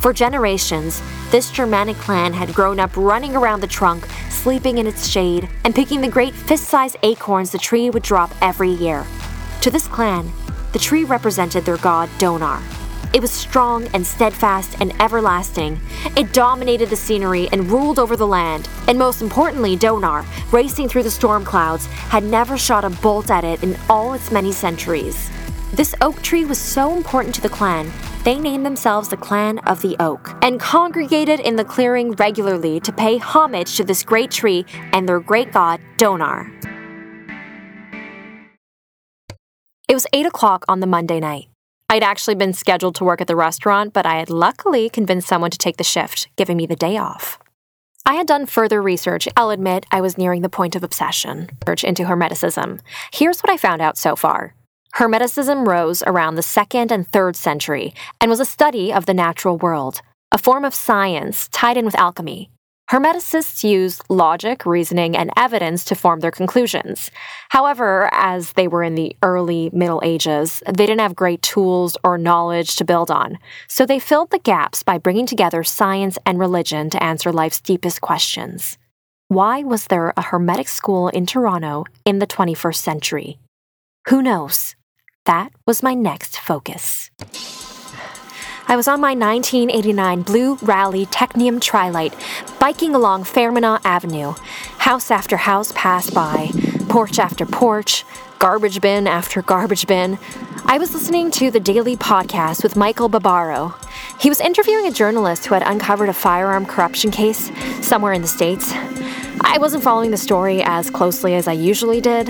For 0.00 0.12
generations, 0.12 1.02
this 1.30 1.50
Germanic 1.50 1.96
clan 1.96 2.32
had 2.32 2.54
grown 2.54 2.80
up 2.80 2.96
running 2.96 3.36
around 3.36 3.60
the 3.60 3.66
trunk, 3.66 4.06
sleeping 4.30 4.78
in 4.78 4.86
its 4.86 5.06
shade, 5.06 5.48
and 5.64 5.74
picking 5.74 6.00
the 6.00 6.08
great 6.08 6.34
fist 6.34 6.64
sized 6.64 6.96
acorns 7.02 7.50
the 7.50 7.58
tree 7.58 7.90
would 7.90 8.02
drop 8.02 8.30
every 8.40 8.70
year. 8.70 9.06
To 9.60 9.70
this 9.70 9.86
clan, 9.86 10.32
the 10.72 10.78
tree 10.78 11.04
represented 11.04 11.64
their 11.64 11.76
god 11.76 12.08
Donar, 12.18 12.60
it 13.12 13.20
was 13.20 13.30
strong 13.30 13.86
and 13.94 14.06
steadfast 14.06 14.76
and 14.80 14.92
everlasting. 15.00 15.80
It 16.16 16.32
dominated 16.32 16.90
the 16.90 16.96
scenery 16.96 17.48
and 17.52 17.70
ruled 17.70 17.98
over 17.98 18.16
the 18.16 18.26
land. 18.26 18.68
And 18.88 18.98
most 18.98 19.22
importantly, 19.22 19.76
Donar, 19.76 20.24
racing 20.52 20.88
through 20.88 21.04
the 21.04 21.10
storm 21.10 21.44
clouds, 21.44 21.86
had 21.86 22.24
never 22.24 22.56
shot 22.56 22.84
a 22.84 22.90
bolt 22.90 23.30
at 23.30 23.44
it 23.44 23.62
in 23.62 23.76
all 23.88 24.14
its 24.14 24.30
many 24.30 24.52
centuries. 24.52 25.30
This 25.72 25.94
oak 26.00 26.20
tree 26.22 26.44
was 26.44 26.58
so 26.58 26.96
important 26.96 27.34
to 27.36 27.40
the 27.40 27.48
clan, 27.48 27.92
they 28.24 28.38
named 28.38 28.66
themselves 28.66 29.08
the 29.08 29.16
Clan 29.16 29.60
of 29.60 29.80
the 29.80 29.96
Oak 29.98 30.36
and 30.42 30.60
congregated 30.60 31.40
in 31.40 31.56
the 31.56 31.64
clearing 31.64 32.12
regularly 32.12 32.78
to 32.80 32.92
pay 32.92 33.16
homage 33.16 33.76
to 33.78 33.84
this 33.84 34.02
great 34.02 34.30
tree 34.30 34.66
and 34.92 35.08
their 35.08 35.20
great 35.20 35.52
god, 35.52 35.80
Donar. 35.96 36.50
It 39.88 39.94
was 39.94 40.06
8 40.12 40.26
o'clock 40.26 40.64
on 40.68 40.80
the 40.80 40.86
Monday 40.86 41.18
night. 41.18 41.48
I'd 41.90 42.04
actually 42.04 42.36
been 42.36 42.52
scheduled 42.52 42.94
to 42.94 43.04
work 43.04 43.20
at 43.20 43.26
the 43.26 43.34
restaurant, 43.34 43.92
but 43.92 44.06
I 44.06 44.20
had 44.20 44.30
luckily 44.30 44.88
convinced 44.88 45.26
someone 45.26 45.50
to 45.50 45.58
take 45.58 45.76
the 45.76 45.82
shift, 45.82 46.28
giving 46.36 46.56
me 46.56 46.64
the 46.64 46.76
day 46.76 46.96
off. 46.96 47.40
I 48.06 48.14
had 48.14 48.28
done 48.28 48.46
further 48.46 48.80
research. 48.80 49.26
I'll 49.36 49.50
admit 49.50 49.86
I 49.90 50.00
was 50.00 50.16
nearing 50.16 50.42
the 50.42 50.48
point 50.48 50.76
of 50.76 50.84
obsession. 50.84 51.50
Into 51.82 52.04
Hermeticism. 52.04 52.78
Here's 53.12 53.40
what 53.40 53.50
I 53.50 53.56
found 53.56 53.82
out 53.82 53.98
so 53.98 54.14
far. 54.14 54.54
Hermeticism 54.94 55.66
rose 55.66 56.04
around 56.06 56.36
the 56.36 56.42
2nd 56.42 56.92
and 56.92 57.10
3rd 57.10 57.34
century 57.34 57.92
and 58.20 58.30
was 58.30 58.38
a 58.38 58.44
study 58.44 58.92
of 58.92 59.06
the 59.06 59.14
natural 59.14 59.58
world, 59.58 60.00
a 60.30 60.38
form 60.38 60.64
of 60.64 60.74
science 60.74 61.48
tied 61.48 61.76
in 61.76 61.84
with 61.84 61.98
alchemy. 61.98 62.50
Hermeticists 62.90 63.62
use 63.62 64.00
logic, 64.08 64.66
reasoning, 64.66 65.16
and 65.16 65.30
evidence 65.36 65.84
to 65.84 65.94
form 65.94 66.18
their 66.18 66.32
conclusions. 66.32 67.12
However, 67.50 68.08
as 68.12 68.54
they 68.54 68.66
were 68.66 68.82
in 68.82 68.96
the 68.96 69.14
early 69.22 69.70
Middle 69.72 70.00
Ages, 70.04 70.60
they 70.66 70.86
didn't 70.86 70.98
have 70.98 71.14
great 71.14 71.40
tools 71.40 71.96
or 72.02 72.18
knowledge 72.18 72.74
to 72.76 72.84
build 72.84 73.08
on. 73.08 73.38
So 73.68 73.86
they 73.86 74.00
filled 74.00 74.32
the 74.32 74.40
gaps 74.40 74.82
by 74.82 74.98
bringing 74.98 75.26
together 75.26 75.62
science 75.62 76.18
and 76.26 76.40
religion 76.40 76.90
to 76.90 77.00
answer 77.00 77.30
life's 77.30 77.60
deepest 77.60 78.00
questions. 78.00 78.76
Why 79.28 79.62
was 79.62 79.86
there 79.86 80.12
a 80.16 80.22
Hermetic 80.22 80.66
school 80.66 81.06
in 81.10 81.26
Toronto 81.26 81.84
in 82.04 82.18
the 82.18 82.26
21st 82.26 82.74
century? 82.74 83.38
Who 84.08 84.20
knows? 84.20 84.74
That 85.26 85.52
was 85.64 85.84
my 85.84 85.94
next 85.94 86.40
focus. 86.40 87.12
I 88.70 88.76
was 88.76 88.86
on 88.86 89.00
my 89.00 89.14
1989 89.14 90.22
blue 90.22 90.54
Raleigh 90.62 91.06
Technium 91.06 91.60
Trilight, 91.60 92.14
biking 92.60 92.94
along 92.94 93.24
Fermanagh 93.24 93.80
Avenue. 93.84 94.34
House 94.78 95.10
after 95.10 95.38
house 95.38 95.72
passed 95.74 96.14
by, 96.14 96.50
porch 96.88 97.18
after 97.18 97.44
porch, 97.44 98.04
garbage 98.38 98.80
bin 98.80 99.08
after 99.08 99.42
garbage 99.42 99.88
bin. 99.88 100.20
I 100.66 100.78
was 100.78 100.94
listening 100.94 101.32
to 101.32 101.50
the 101.50 101.58
daily 101.58 101.96
podcast 101.96 102.62
with 102.62 102.76
Michael 102.76 103.08
Barbaro. 103.08 103.74
He 104.20 104.28
was 104.28 104.40
interviewing 104.40 104.86
a 104.86 104.92
journalist 104.92 105.46
who 105.46 105.54
had 105.54 105.64
uncovered 105.64 106.08
a 106.08 106.12
firearm 106.14 106.64
corruption 106.64 107.10
case 107.10 107.50
somewhere 107.84 108.12
in 108.12 108.22
the 108.22 108.28
States. 108.28 108.70
I 109.40 109.58
wasn't 109.58 109.82
following 109.82 110.12
the 110.12 110.16
story 110.16 110.62
as 110.62 110.90
closely 110.90 111.34
as 111.34 111.48
I 111.48 111.54
usually 111.54 112.00
did. 112.00 112.28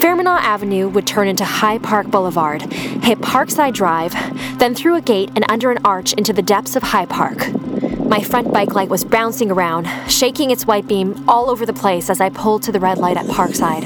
Fermanagh 0.00 0.38
Avenue 0.42 0.88
would 0.88 1.08
turn 1.08 1.26
into 1.26 1.44
High 1.44 1.78
Park 1.78 2.06
Boulevard, 2.08 2.62
hit 2.72 3.18
Parkside 3.18 3.74
Drive, 3.74 4.12
then 4.58 4.72
through 4.72 4.94
a 4.94 5.00
gate 5.00 5.30
and 5.34 5.44
under 5.50 5.72
an 5.72 5.78
arch 5.84 6.12
into 6.12 6.32
the 6.32 6.40
depths 6.40 6.76
of 6.76 6.84
High 6.84 7.06
Park. 7.06 7.52
My 7.98 8.22
front 8.22 8.52
bike 8.52 8.76
light 8.76 8.88
was 8.88 9.04
bouncing 9.04 9.50
around, 9.50 9.88
shaking 10.08 10.52
its 10.52 10.66
white 10.66 10.86
beam 10.86 11.28
all 11.28 11.50
over 11.50 11.66
the 11.66 11.72
place 11.72 12.10
as 12.10 12.20
I 12.20 12.28
pulled 12.30 12.62
to 12.62 12.72
the 12.72 12.78
red 12.78 12.98
light 12.98 13.16
at 13.16 13.26
Parkside. 13.26 13.84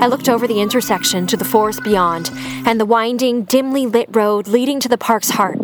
I 0.00 0.06
looked 0.06 0.28
over 0.28 0.46
the 0.46 0.60
intersection 0.60 1.26
to 1.26 1.36
the 1.36 1.44
forest 1.44 1.82
beyond 1.82 2.30
and 2.64 2.78
the 2.78 2.86
winding, 2.86 3.42
dimly 3.42 3.86
lit 3.86 4.14
road 4.14 4.46
leading 4.46 4.78
to 4.80 4.88
the 4.88 4.98
park's 4.98 5.30
heart. 5.30 5.58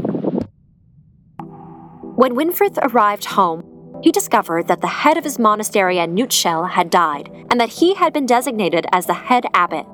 When 2.16 2.34
Winfrith 2.34 2.76
arrived 2.82 3.24
home, 3.26 3.69
he 4.02 4.12
discovered 4.12 4.68
that 4.68 4.80
the 4.80 4.86
head 4.86 5.16
of 5.16 5.24
his 5.24 5.38
monastery 5.38 5.98
at 5.98 6.10
Nutshell 6.10 6.64
had 6.64 6.90
died, 6.90 7.30
and 7.50 7.60
that 7.60 7.68
he 7.68 7.94
had 7.94 8.12
been 8.12 8.26
designated 8.26 8.86
as 8.92 9.06
the 9.06 9.14
head 9.14 9.44
abbot. 9.54 9.86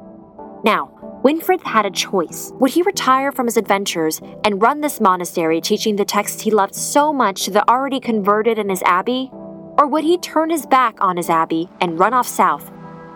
Now, 0.64 0.90
Winfrith 1.22 1.62
had 1.62 1.86
a 1.86 1.90
choice. 1.90 2.52
Would 2.60 2.70
he 2.70 2.82
retire 2.82 3.32
from 3.32 3.46
his 3.46 3.56
adventures 3.56 4.20
and 4.44 4.62
run 4.62 4.80
this 4.80 5.00
monastery 5.00 5.60
teaching 5.60 5.96
the 5.96 6.04
texts 6.04 6.42
he 6.42 6.50
loved 6.50 6.74
so 6.74 7.12
much 7.12 7.44
to 7.44 7.50
the 7.50 7.68
already 7.68 7.98
converted 7.98 8.58
in 8.58 8.68
his 8.68 8.82
abbey? 8.82 9.30
Or 9.78 9.86
would 9.88 10.04
he 10.04 10.18
turn 10.18 10.50
his 10.50 10.66
back 10.66 10.96
on 11.00 11.16
his 11.16 11.28
abbey 11.28 11.68
and 11.80 11.98
run 11.98 12.14
off 12.14 12.28
south? 12.28 12.70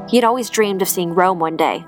He 0.09 0.17
had 0.17 0.25
always 0.25 0.51
dreamed 0.51 0.83
of 0.83 0.89
seeing 0.89 1.15
Rome 1.15 1.39
one 1.39 1.57
day. 1.57 1.85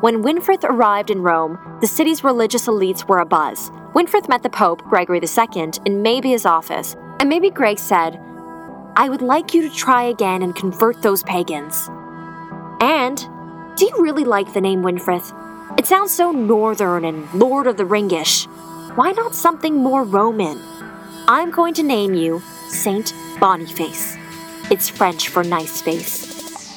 When 0.00 0.22
Winfrith 0.22 0.64
arrived 0.64 1.10
in 1.10 1.22
Rome, 1.22 1.58
the 1.80 1.86
city's 1.86 2.24
religious 2.24 2.66
elites 2.66 3.06
were 3.06 3.24
abuzz. 3.24 3.70
Winfrith 3.92 4.28
met 4.28 4.42
the 4.42 4.50
Pope, 4.50 4.82
Gregory 4.82 5.18
II, 5.18 5.62
in 5.84 6.02
Maybia's 6.02 6.46
office, 6.46 6.96
and 7.20 7.28
maybe 7.28 7.50
Greg 7.50 7.78
said, 7.78 8.18
I 8.96 9.08
would 9.10 9.20
like 9.20 9.52
you 9.52 9.68
to 9.68 9.76
try 9.76 10.04
again 10.04 10.42
and 10.42 10.56
convert 10.56 11.02
those 11.02 11.22
pagans. 11.22 11.88
And, 12.80 13.18
do 13.76 13.84
you 13.84 13.94
really 13.98 14.24
like 14.24 14.54
the 14.54 14.60
name 14.62 14.80
Winfrith? 14.80 15.78
It 15.78 15.84
sounds 15.84 16.12
so 16.12 16.32
northern 16.32 17.04
and 17.04 17.32
Lord 17.34 17.66
of 17.66 17.76
the 17.76 17.84
Ringish. 17.84 18.46
Why 18.96 19.12
not 19.12 19.34
something 19.34 19.76
more 19.76 20.02
Roman? 20.02 20.58
I'm 21.28 21.50
going 21.50 21.74
to 21.74 21.82
name 21.82 22.14
you 22.14 22.42
Saint 22.68 23.12
Boniface. 23.38 24.16
It's 24.70 24.88
French 24.88 25.28
for 25.28 25.44
nice 25.44 25.82
face. 25.82 26.74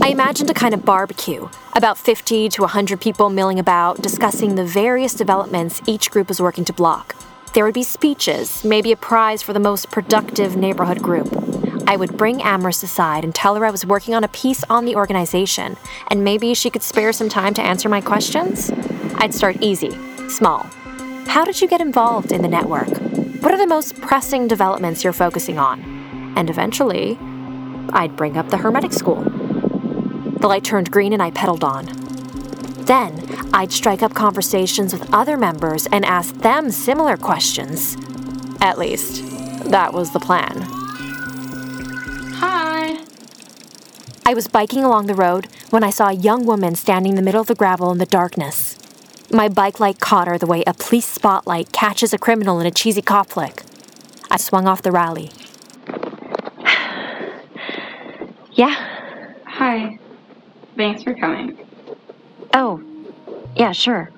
I 0.00 0.08
imagined 0.08 0.48
a 0.48 0.54
kind 0.54 0.72
of 0.72 0.86
barbecue, 0.86 1.46
about 1.74 1.98
50 1.98 2.48
to 2.48 2.62
100 2.62 3.02
people 3.02 3.28
milling 3.28 3.58
about, 3.58 4.00
discussing 4.00 4.54
the 4.54 4.64
various 4.64 5.12
developments 5.12 5.82
each 5.86 6.10
group 6.10 6.28
was 6.28 6.40
working 6.40 6.64
to 6.64 6.72
block. 6.72 7.14
There 7.58 7.64
would 7.64 7.74
be 7.74 7.82
speeches, 7.82 8.62
maybe 8.62 8.92
a 8.92 8.96
prize 8.96 9.42
for 9.42 9.52
the 9.52 9.58
most 9.58 9.90
productive 9.90 10.56
neighborhood 10.56 11.02
group. 11.02 11.26
I 11.88 11.96
would 11.96 12.16
bring 12.16 12.40
Amherst 12.40 12.84
aside 12.84 13.24
and 13.24 13.34
tell 13.34 13.56
her 13.56 13.66
I 13.66 13.72
was 13.72 13.84
working 13.84 14.14
on 14.14 14.22
a 14.22 14.28
piece 14.28 14.62
on 14.70 14.84
the 14.84 14.94
organization, 14.94 15.76
and 16.08 16.22
maybe 16.22 16.54
she 16.54 16.70
could 16.70 16.84
spare 16.84 17.12
some 17.12 17.28
time 17.28 17.54
to 17.54 17.60
answer 17.60 17.88
my 17.88 18.00
questions. 18.00 18.70
I'd 19.16 19.34
start 19.34 19.56
easy, 19.60 19.90
small. 20.28 20.68
How 21.26 21.44
did 21.44 21.60
you 21.60 21.66
get 21.66 21.80
involved 21.80 22.30
in 22.30 22.42
the 22.42 22.48
network? 22.48 22.90
What 23.42 23.52
are 23.52 23.58
the 23.58 23.66
most 23.66 24.00
pressing 24.00 24.46
developments 24.46 25.02
you're 25.02 25.12
focusing 25.12 25.58
on? 25.58 25.80
And 26.36 26.48
eventually, 26.50 27.18
I'd 27.92 28.14
bring 28.14 28.36
up 28.36 28.50
the 28.50 28.58
Hermetic 28.58 28.92
School. 28.92 29.24
The 30.38 30.46
light 30.46 30.62
turned 30.62 30.92
green 30.92 31.12
and 31.12 31.20
I 31.20 31.32
pedaled 31.32 31.64
on. 31.64 32.07
Then, 32.88 33.50
I'd 33.52 33.70
strike 33.70 34.02
up 34.02 34.14
conversations 34.14 34.94
with 34.94 35.12
other 35.12 35.36
members 35.36 35.86
and 35.92 36.06
ask 36.06 36.34
them 36.36 36.70
similar 36.70 37.18
questions. 37.18 37.98
At 38.62 38.78
least, 38.78 39.22
that 39.70 39.92
was 39.92 40.14
the 40.14 40.18
plan. 40.18 40.62
Hi. 42.36 43.04
I 44.24 44.32
was 44.32 44.48
biking 44.48 44.84
along 44.84 45.06
the 45.06 45.14
road 45.14 45.48
when 45.68 45.84
I 45.84 45.90
saw 45.90 46.08
a 46.08 46.14
young 46.14 46.46
woman 46.46 46.74
standing 46.76 47.12
in 47.12 47.16
the 47.16 47.22
middle 47.22 47.42
of 47.42 47.46
the 47.46 47.54
gravel 47.54 47.92
in 47.92 47.98
the 47.98 48.06
darkness. 48.06 48.78
My 49.30 49.50
bike 49.50 49.80
light 49.80 50.00
caught 50.00 50.26
her 50.26 50.38
the 50.38 50.46
way 50.46 50.64
a 50.66 50.72
police 50.72 51.04
spotlight 51.04 51.72
catches 51.72 52.14
a 52.14 52.18
criminal 52.18 52.58
in 52.58 52.66
a 52.66 52.70
cheesy 52.70 53.02
cop 53.02 53.28
flick. 53.28 53.64
I 54.30 54.38
swung 54.38 54.66
off 54.66 54.80
the 54.80 54.92
Raleigh. 54.92 55.30
Yeah. 58.52 58.74
Hi. 59.44 59.98
Thanks 60.74 61.04
for 61.04 61.14
coming. 61.14 61.67
Oh, 62.54 62.82
yeah, 63.56 63.72
sure. 63.72 64.10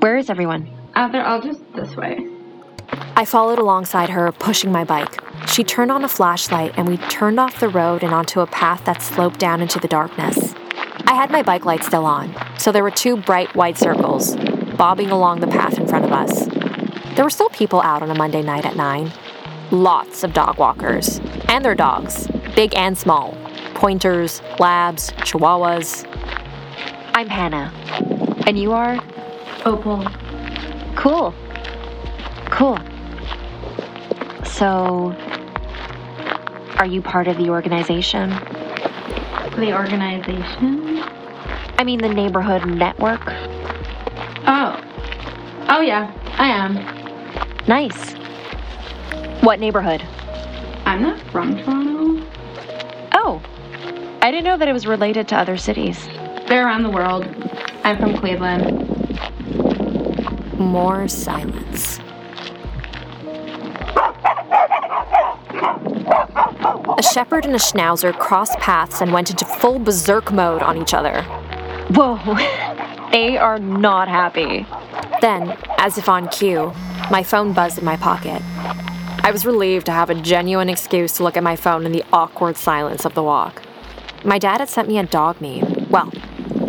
Where 0.00 0.16
is 0.16 0.30
everyone? 0.30 0.68
Uh, 0.94 1.08
they're 1.08 1.26
all 1.26 1.40
just 1.40 1.60
this 1.74 1.94
way. 1.96 2.26
I 3.16 3.24
followed 3.24 3.58
alongside 3.58 4.10
her, 4.10 4.30
pushing 4.32 4.72
my 4.72 4.84
bike. 4.84 5.22
She 5.48 5.64
turned 5.64 5.90
on 5.90 6.04
a 6.04 6.08
flashlight, 6.08 6.74
and 6.76 6.88
we 6.88 6.96
turned 7.08 7.38
off 7.38 7.60
the 7.60 7.68
road 7.68 8.02
and 8.02 8.14
onto 8.14 8.40
a 8.40 8.46
path 8.46 8.84
that 8.84 9.02
sloped 9.02 9.38
down 9.38 9.60
into 9.60 9.78
the 9.78 9.88
darkness. 9.88 10.54
I 11.06 11.14
had 11.14 11.30
my 11.30 11.42
bike 11.42 11.64
light 11.64 11.84
still 11.84 12.06
on, 12.06 12.34
so 12.58 12.72
there 12.72 12.82
were 12.82 12.90
two 12.90 13.16
bright 13.16 13.54
white 13.54 13.78
circles 13.78 14.36
bobbing 14.76 15.10
along 15.10 15.40
the 15.40 15.46
path 15.48 15.78
in 15.78 15.86
front 15.86 16.04
of 16.04 16.12
us. 16.12 16.46
There 17.16 17.24
were 17.24 17.30
still 17.30 17.48
people 17.50 17.80
out 17.82 18.02
on 18.02 18.10
a 18.10 18.14
Monday 18.14 18.42
night 18.42 18.64
at 18.64 18.76
9. 18.76 19.12
Lots 19.70 20.22
of 20.22 20.32
dog 20.32 20.58
walkers, 20.58 21.20
and 21.48 21.64
their 21.64 21.74
dogs, 21.74 22.28
big 22.54 22.74
and 22.76 22.96
small 22.96 23.36
pointers, 23.78 24.42
labs, 24.58 25.10
chihuahuas. 25.18 26.04
I'm 27.18 27.26
Hannah. 27.26 27.72
And 28.46 28.56
you 28.56 28.70
are? 28.70 28.96
Opal. 29.64 30.04
Cool. 30.94 31.34
Cool. 32.48 32.78
So, 34.44 35.16
are 36.76 36.86
you 36.86 37.02
part 37.02 37.26
of 37.26 37.36
the 37.36 37.48
organization? 37.50 38.30
The 38.30 39.76
organization? 39.76 41.02
I 41.76 41.82
mean, 41.82 41.98
the 41.98 42.08
neighborhood 42.08 42.64
network? 42.66 43.22
Oh. 44.46 44.80
Oh, 45.70 45.80
yeah, 45.80 46.12
I 46.38 46.46
am. 46.50 46.74
Nice. 47.66 48.12
What 49.42 49.58
neighborhood? 49.58 50.04
I'm 50.84 51.02
not 51.02 51.18
from 51.32 51.56
Toronto. 51.64 52.24
Oh. 53.10 53.42
I 54.22 54.30
didn't 54.30 54.44
know 54.44 54.56
that 54.56 54.68
it 54.68 54.72
was 54.72 54.86
related 54.86 55.26
to 55.28 55.36
other 55.36 55.56
cities. 55.56 56.08
They're 56.48 56.64
around 56.64 56.82
the 56.82 56.90
world. 56.90 57.26
I'm 57.84 57.98
from 57.98 58.16
Cleveland. 58.16 58.88
More 60.58 61.06
silence. 61.06 62.00
A 66.96 67.02
shepherd 67.02 67.44
and 67.44 67.54
a 67.54 67.58
schnauzer 67.58 68.18
crossed 68.18 68.58
paths 68.60 69.02
and 69.02 69.12
went 69.12 69.28
into 69.28 69.44
full 69.44 69.78
berserk 69.78 70.32
mode 70.32 70.62
on 70.62 70.78
each 70.78 70.94
other. 70.94 71.22
Whoa. 71.90 72.16
they 73.12 73.36
are 73.36 73.58
not 73.58 74.08
happy. 74.08 74.66
Then, 75.20 75.54
as 75.76 75.98
if 75.98 76.08
on 76.08 76.28
cue, 76.28 76.72
my 77.10 77.22
phone 77.22 77.52
buzzed 77.52 77.78
in 77.78 77.84
my 77.84 77.96
pocket. 77.96 78.40
I 79.22 79.30
was 79.30 79.44
relieved 79.44 79.84
to 79.86 79.92
have 79.92 80.08
a 80.08 80.14
genuine 80.14 80.70
excuse 80.70 81.12
to 81.18 81.24
look 81.24 81.36
at 81.36 81.42
my 81.42 81.56
phone 81.56 81.84
in 81.84 81.92
the 81.92 82.04
awkward 82.10 82.56
silence 82.56 83.04
of 83.04 83.12
the 83.12 83.22
walk. 83.22 83.62
My 84.24 84.38
dad 84.38 84.60
had 84.60 84.70
sent 84.70 84.88
me 84.88 84.98
a 84.98 85.04
dog 85.04 85.40
meme. 85.40 85.88
Well, 85.90 86.10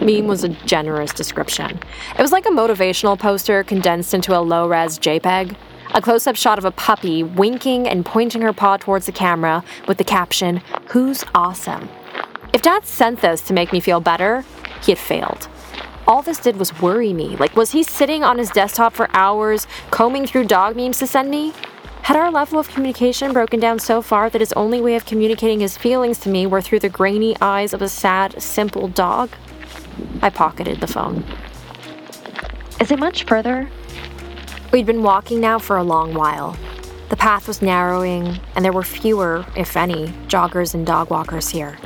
meme 0.01 0.27
was 0.27 0.43
a 0.43 0.49
generous 0.49 1.13
description. 1.13 1.79
It 2.17 2.21
was 2.21 2.31
like 2.31 2.45
a 2.45 2.49
motivational 2.49 3.17
poster 3.17 3.63
condensed 3.63 4.13
into 4.13 4.37
a 4.37 4.41
low 4.41 4.67
res 4.67 4.99
JPEG. 4.99 5.55
A 5.95 6.01
close 6.01 6.27
up 6.27 6.35
shot 6.35 6.59
of 6.59 6.65
a 6.65 6.71
puppy 6.71 7.23
winking 7.23 7.87
and 7.87 8.05
pointing 8.05 8.41
her 8.41 8.53
paw 8.53 8.77
towards 8.77 9.07
the 9.07 9.11
camera 9.11 9.63
with 9.87 9.97
the 9.97 10.03
caption, 10.03 10.61
Who's 10.89 11.23
awesome? 11.33 11.89
If 12.53 12.61
dad 12.61 12.85
sent 12.85 13.21
this 13.21 13.41
to 13.41 13.53
make 13.53 13.71
me 13.71 13.79
feel 13.79 13.99
better, 13.99 14.45
he 14.83 14.91
had 14.91 14.99
failed. 14.99 15.47
All 16.07 16.21
this 16.21 16.39
did 16.39 16.57
was 16.57 16.79
worry 16.81 17.13
me. 17.13 17.35
Like, 17.37 17.55
was 17.55 17.71
he 17.71 17.83
sitting 17.83 18.23
on 18.23 18.37
his 18.37 18.49
desktop 18.49 18.93
for 18.93 19.07
hours, 19.13 19.67
combing 19.91 20.25
through 20.25 20.45
dog 20.45 20.75
memes 20.75 20.97
to 20.99 21.07
send 21.07 21.29
me? 21.29 21.53
Had 22.01 22.17
our 22.17 22.31
level 22.31 22.59
of 22.59 22.67
communication 22.69 23.33
broken 23.33 23.59
down 23.59 23.77
so 23.77 24.01
far 24.01 24.31
that 24.31 24.41
his 24.41 24.53
only 24.53 24.81
way 24.81 24.95
of 24.95 25.05
communicating 25.05 25.59
his 25.59 25.77
feelings 25.77 26.19
to 26.21 26.29
me 26.29 26.47
were 26.47 26.61
through 26.61 26.79
the 26.79 26.89
grainy 26.89 27.35
eyes 27.39 27.73
of 27.73 27.83
a 27.83 27.89
sad, 27.89 28.41
simple 28.41 28.87
dog? 28.87 29.29
I 30.21 30.29
pocketed 30.29 30.79
the 30.79 30.87
phone. 30.87 31.23
Is 32.79 32.91
it 32.91 32.99
much 32.99 33.23
further? 33.25 33.69
We'd 34.71 34.85
been 34.85 35.03
walking 35.03 35.39
now 35.39 35.59
for 35.59 35.77
a 35.77 35.83
long 35.83 36.13
while. 36.13 36.57
The 37.09 37.17
path 37.17 37.47
was 37.47 37.61
narrowing, 37.61 38.39
and 38.55 38.63
there 38.63 38.71
were 38.71 38.83
fewer, 38.83 39.45
if 39.55 39.75
any, 39.75 40.07
joggers 40.27 40.73
and 40.73 40.85
dog 40.85 41.09
walkers 41.09 41.49
here. 41.49 41.77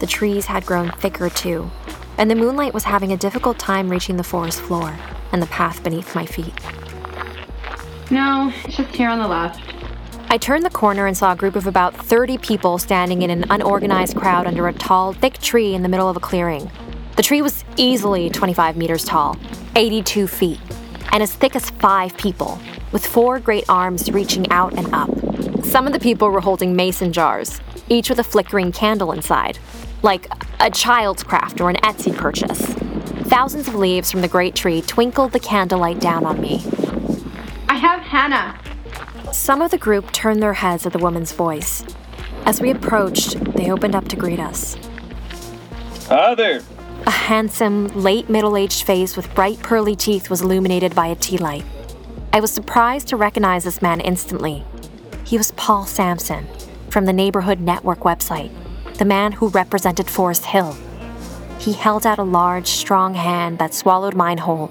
The 0.00 0.06
trees 0.06 0.46
had 0.46 0.66
grown 0.66 0.90
thicker 0.92 1.30
too, 1.30 1.70
and 2.18 2.30
the 2.30 2.34
moonlight 2.34 2.74
was 2.74 2.84
having 2.84 3.12
a 3.12 3.16
difficult 3.16 3.58
time 3.58 3.88
reaching 3.88 4.16
the 4.16 4.24
forest 4.24 4.60
floor 4.60 4.98
and 5.32 5.40
the 5.40 5.46
path 5.46 5.82
beneath 5.82 6.14
my 6.14 6.26
feet. 6.26 6.52
No, 8.10 8.52
it's 8.64 8.76
just 8.76 8.94
here 8.94 9.08
on 9.08 9.20
the 9.20 9.28
left. 9.28 9.60
I 10.28 10.38
turned 10.38 10.64
the 10.64 10.70
corner 10.70 11.06
and 11.06 11.16
saw 11.16 11.32
a 11.32 11.36
group 11.36 11.56
of 11.56 11.66
about 11.66 11.94
30 11.94 12.38
people 12.38 12.78
standing 12.78 13.22
in 13.22 13.30
an 13.30 13.44
unorganized 13.50 14.16
crowd 14.16 14.46
under 14.46 14.68
a 14.68 14.72
tall, 14.72 15.12
thick 15.12 15.38
tree 15.38 15.74
in 15.74 15.82
the 15.82 15.88
middle 15.88 16.08
of 16.08 16.16
a 16.16 16.20
clearing. 16.20 16.70
The 17.16 17.22
tree 17.22 17.42
was 17.42 17.64
easily 17.76 18.30
25 18.30 18.76
meters 18.76 19.04
tall, 19.04 19.36
82 19.76 20.26
feet, 20.26 20.60
and 21.12 21.22
as 21.22 21.34
thick 21.34 21.56
as 21.56 21.70
five 21.70 22.16
people, 22.16 22.58
with 22.92 23.04
four 23.04 23.38
great 23.38 23.64
arms 23.68 24.10
reaching 24.10 24.50
out 24.50 24.72
and 24.74 24.92
up. 24.94 25.10
Some 25.64 25.86
of 25.86 25.92
the 25.92 26.00
people 26.00 26.30
were 26.30 26.40
holding 26.40 26.74
mason 26.74 27.12
jars, 27.12 27.60
each 27.88 28.08
with 28.08 28.18
a 28.18 28.24
flickering 28.24 28.72
candle 28.72 29.12
inside, 29.12 29.58
like 30.02 30.26
a 30.60 30.70
child's 30.70 31.22
craft 31.22 31.60
or 31.60 31.68
an 31.68 31.76
Etsy 31.76 32.16
purchase. 32.16 32.60
Thousands 33.28 33.68
of 33.68 33.74
leaves 33.74 34.10
from 34.10 34.22
the 34.22 34.28
great 34.28 34.54
tree 34.54 34.80
twinkled 34.82 35.32
the 35.32 35.40
candlelight 35.40 36.00
down 36.00 36.24
on 36.24 36.40
me. 36.40 36.64
I 37.68 37.74
have 37.76 38.00
Hannah. 38.00 38.58
Some 39.32 39.62
of 39.62 39.70
the 39.70 39.78
group 39.78 40.10
turned 40.12 40.42
their 40.42 40.54
heads 40.54 40.86
at 40.86 40.92
the 40.92 40.98
woman's 40.98 41.32
voice. 41.32 41.84
As 42.46 42.60
we 42.60 42.70
approached, 42.70 43.38
they 43.54 43.70
opened 43.70 43.94
up 43.94 44.08
to 44.08 44.16
greet 44.16 44.40
us. 44.40 44.76
Hi 46.08 46.34
there. 46.34 46.62
A 47.10 47.12
handsome, 47.12 47.88
late 47.88 48.30
middle 48.30 48.56
aged 48.56 48.84
face 48.84 49.16
with 49.16 49.34
bright 49.34 49.58
pearly 49.58 49.96
teeth 49.96 50.30
was 50.30 50.42
illuminated 50.42 50.94
by 50.94 51.08
a 51.08 51.16
tea 51.16 51.38
light. 51.38 51.64
I 52.32 52.38
was 52.38 52.52
surprised 52.52 53.08
to 53.08 53.16
recognize 53.16 53.64
this 53.64 53.82
man 53.82 54.00
instantly. 54.00 54.62
He 55.26 55.36
was 55.36 55.50
Paul 55.56 55.86
Sampson 55.86 56.46
from 56.88 57.06
the 57.06 57.12
Neighborhood 57.12 57.58
Network 57.58 57.98
website, 58.02 58.52
the 58.98 59.04
man 59.04 59.32
who 59.32 59.48
represented 59.48 60.08
Forest 60.08 60.44
Hill. 60.44 60.76
He 61.58 61.72
held 61.72 62.06
out 62.06 62.20
a 62.20 62.22
large, 62.22 62.68
strong 62.68 63.14
hand 63.14 63.58
that 63.58 63.74
swallowed 63.74 64.14
mine 64.14 64.38
whole. 64.38 64.70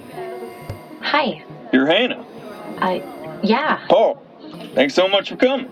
Hi. 1.02 1.44
You're 1.74 1.88
Hannah. 1.88 2.26
I. 2.78 3.04
Yeah, 3.44 3.86
Paul, 3.90 4.24
thanks 4.76 4.94
so 4.94 5.10
much 5.10 5.28
for 5.28 5.36
coming. 5.36 5.70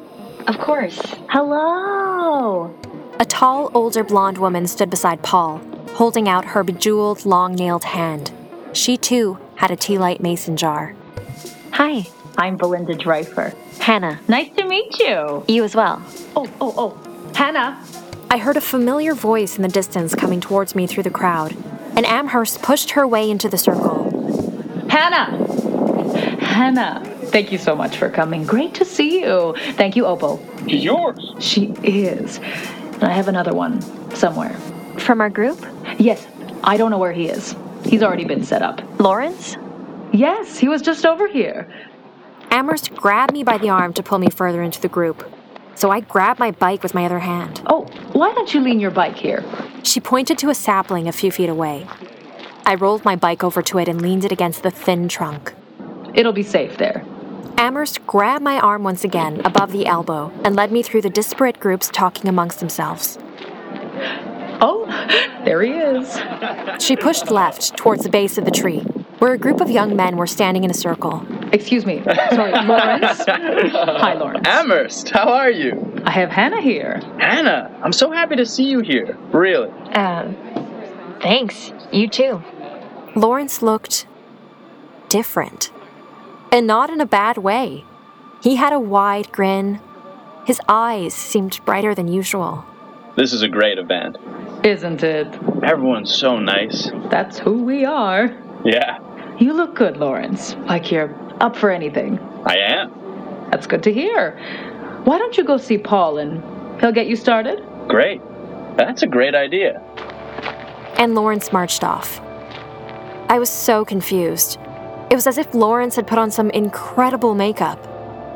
of 0.48 0.58
course. 0.58 1.00
Hello. 1.30 2.78
A 3.22 3.26
tall, 3.26 3.72
older 3.74 4.04
blonde 4.04 4.38
woman 4.38 4.68
stood 4.68 4.90
beside 4.90 5.24
Paul, 5.24 5.62
holding 5.90 6.28
out 6.30 6.46
her 6.46 6.64
bejeweled, 6.64 7.26
long 7.26 7.56
nailed 7.56 7.84
hand. 7.84 8.32
She 8.74 8.98
too 8.98 9.40
had 9.56 9.72
a 9.72 9.76
tea 9.76 9.98
light 9.98 10.22
mason 10.22 10.58
jar. 10.58 10.96
Hi. 11.72 12.08
I'm 12.40 12.56
Belinda 12.56 12.94
Dreifer. 12.94 13.56
Hannah. 13.80 14.20
Nice 14.28 14.56
to 14.58 14.68
meet 14.68 15.00
you. 15.00 15.44
You 15.48 15.64
as 15.64 15.76
well. 15.76 16.04
Oh, 16.36 16.48
oh, 16.62 16.74
oh. 16.78 17.34
Hannah. 17.34 17.84
I 18.30 18.38
heard 18.38 18.58
a 18.58 18.62
familiar 18.62 19.16
voice 19.16 19.56
in 19.56 19.64
the 19.64 19.68
distance 19.70 20.14
coming 20.14 20.40
towards 20.40 20.76
me 20.76 20.86
through 20.86 21.04
the 21.04 21.10
crowd, 21.10 21.56
and 21.96 22.06
Amherst 22.06 22.62
pushed 22.62 22.92
her 22.92 23.08
way 23.08 23.32
into 23.32 23.50
the 23.50 23.58
circle. 23.58 24.12
Hannah. 24.88 25.32
Hannah. 26.40 27.04
Thank 27.32 27.52
you 27.52 27.58
so 27.58 27.76
much 27.76 27.98
for 27.98 28.10
coming. 28.10 28.44
Great 28.44 28.76
to 28.76 28.86
see 28.86 29.22
you. 29.22 29.56
Thank 29.74 29.96
you, 29.96 30.06
Opal. 30.06 30.40
She's 30.68 30.84
yours. 30.84 31.20
She 31.40 31.68
is. 31.84 32.38
And 32.38 33.06
I 33.06 33.14
have 33.14 33.28
another 33.28 33.54
one 33.54 33.82
somewhere. 34.16 34.54
From 35.00 35.22
our 35.22 35.30
group? 35.30 35.66
Yes, 35.98 36.28
I 36.64 36.78
don't 36.78 36.92
know 36.92 36.98
where 36.98 37.14
he 37.14 37.28
is. 37.28 37.56
He's 37.86 38.04
already 38.04 38.26
been 38.26 38.44
set 38.44 38.62
up. 38.62 38.82
Lawrence? 39.00 39.58
Yes, 40.14 40.58
he 40.58 40.68
was 40.68 40.82
just 40.82 41.06
over 41.06 41.28
here. 41.28 41.72
Amherst 42.52 42.94
grabbed 42.96 43.34
me 43.34 43.44
by 43.44 43.58
the 43.58 43.70
arm 43.70 43.94
to 43.94 44.04
pull 44.04 44.20
me 44.20 44.30
further 44.30 44.62
into 44.62 44.80
the 44.80 44.88
group, 44.88 45.30
so 45.76 45.92
I 45.92 46.00
grabbed 46.00 46.40
my 46.40 46.52
bike 46.52 46.82
with 46.82 46.94
my 46.94 47.06
other 47.06 47.20
hand. 47.20 47.62
Oh, 47.68 47.86
why 48.14 48.34
don't 48.34 48.54
you 48.54 48.62
lean 48.62 48.80
your 48.80 48.92
bike 48.92 49.16
here? 49.16 49.44
She 49.84 50.00
pointed 50.00 50.38
to 50.40 50.50
a 50.50 50.56
sapling 50.56 51.08
a 51.08 51.12
few 51.12 51.32
feet 51.32 51.50
away. 51.50 51.88
I 52.66 52.76
rolled 52.76 53.06
my 53.06 53.16
bike 53.16 53.44
over 53.44 53.62
to 53.64 53.80
it 53.80 53.88
and 53.88 54.02
leaned 54.02 54.26
it 54.26 54.32
against 54.32 54.64
the 54.64 54.72
thin 54.72 55.08
trunk. 55.08 55.54
It'll 56.14 56.34
be 56.34 56.44
safe 56.44 56.78
there. 56.78 57.06
Amherst 57.58 58.06
grabbed 58.06 58.44
my 58.44 58.60
arm 58.60 58.84
once 58.84 59.04
again 59.04 59.42
above 59.44 59.72
the 59.72 59.86
elbow 59.86 60.32
and 60.44 60.56
led 60.56 60.72
me 60.72 60.84
through 60.84 61.02
the 61.02 61.10
disparate 61.10 61.60
groups 61.60 61.90
talking 61.92 62.30
amongst 62.30 62.60
themselves. 62.60 63.18
Oh, 64.60 64.86
there 65.46 65.62
he 65.62 65.72
is. 65.72 66.20
She 66.84 66.96
pushed 66.96 67.30
left 67.30 67.78
towards 67.78 68.04
the 68.04 68.10
base 68.10 68.38
of 68.38 68.46
the 68.46 68.52
tree, 68.52 68.80
where 69.20 69.34
a 69.34 69.38
group 69.38 69.62
of 69.62 69.70
young 69.70 69.96
men 69.96 70.18
were 70.18 70.28
standing 70.28 70.64
in 70.64 70.72
a 70.72 70.74
circle. 70.74 71.26
Excuse 71.54 71.86
me. 71.86 72.04
Sorry, 72.32 72.52
Lawrence. 72.52 73.24
Hi, 73.26 74.14
Lawrence. 74.14 74.48
Amherst, 74.48 75.10
how 75.10 75.30
are 75.30 75.52
you? 75.52 76.02
I 76.06 76.12
have 76.12 76.30
Hannah 76.30 76.62
here. 76.62 77.00
Hannah, 77.20 77.80
I'm 77.84 77.94
so 77.94 78.12
happy 78.12 78.36
to 78.36 78.46
see 78.46 78.66
you 78.66 78.80
here. 78.80 79.18
Really. 79.32 79.70
Uh, 79.92 80.32
thanks. 81.22 81.72
You 81.92 82.08
too. 82.08 82.42
Lawrence 83.16 83.62
looked 83.62 84.08
different. 85.10 85.72
And 86.52 86.66
not 86.68 86.90
in 86.90 87.02
a 87.02 87.06
bad 87.06 87.38
way. 87.38 87.86
He 88.42 88.56
had 88.56 88.74
a 88.74 88.80
wide 88.80 89.32
grin. 89.32 89.80
His 90.46 90.62
eyes 90.70 91.14
seemed 91.14 91.60
brighter 91.66 91.94
than 91.94 92.08
usual. 92.08 92.66
This 93.16 93.34
is 93.34 93.42
a 93.42 93.48
great 93.48 93.80
event. 93.80 94.18
Isn't 94.68 95.02
it? 95.02 95.28
Everyone's 95.64 96.14
so 96.14 96.38
nice. 96.40 96.92
That's 97.10 97.40
who 97.40 97.64
we 97.64 97.86
are. 97.86 98.36
Yeah, 98.66 99.00
You 99.40 99.54
look 99.54 99.76
good, 99.76 99.96
Lawrence. 99.96 100.56
Like 100.68 100.92
you're 100.92 101.16
up 101.40 101.56
for 101.56 101.70
anything. 101.70 102.20
I 102.46 102.58
am. 102.58 102.92
That's 103.50 103.66
good 103.66 103.82
to 103.84 103.94
hear. 103.94 104.38
Why 105.06 105.20
don't 105.20 105.38
you 105.38 105.46
go 105.46 105.56
see 105.56 105.78
Paul 105.78 106.18
and 106.18 106.44
he'll 106.82 106.92
get 106.92 107.08
you 107.08 107.16
started? 107.16 107.64
Great. 107.88 108.20
That's 108.76 109.04
a 109.04 109.08
great 109.08 109.36
idea. 109.36 109.80
And 110.98 111.16
Lawrence 111.16 111.54
marched 111.54 111.86
off. 111.86 112.20
I 113.30 113.40
was 113.40 113.50
so 113.50 113.86
confused. 113.86 114.60
It 115.10 115.16
was 115.16 115.28
as 115.28 115.38
if 115.38 115.54
Lawrence 115.54 115.96
had 115.96 116.08
put 116.08 116.18
on 116.18 116.30
some 116.30 116.50
incredible 116.50 117.36
makeup. 117.36 117.80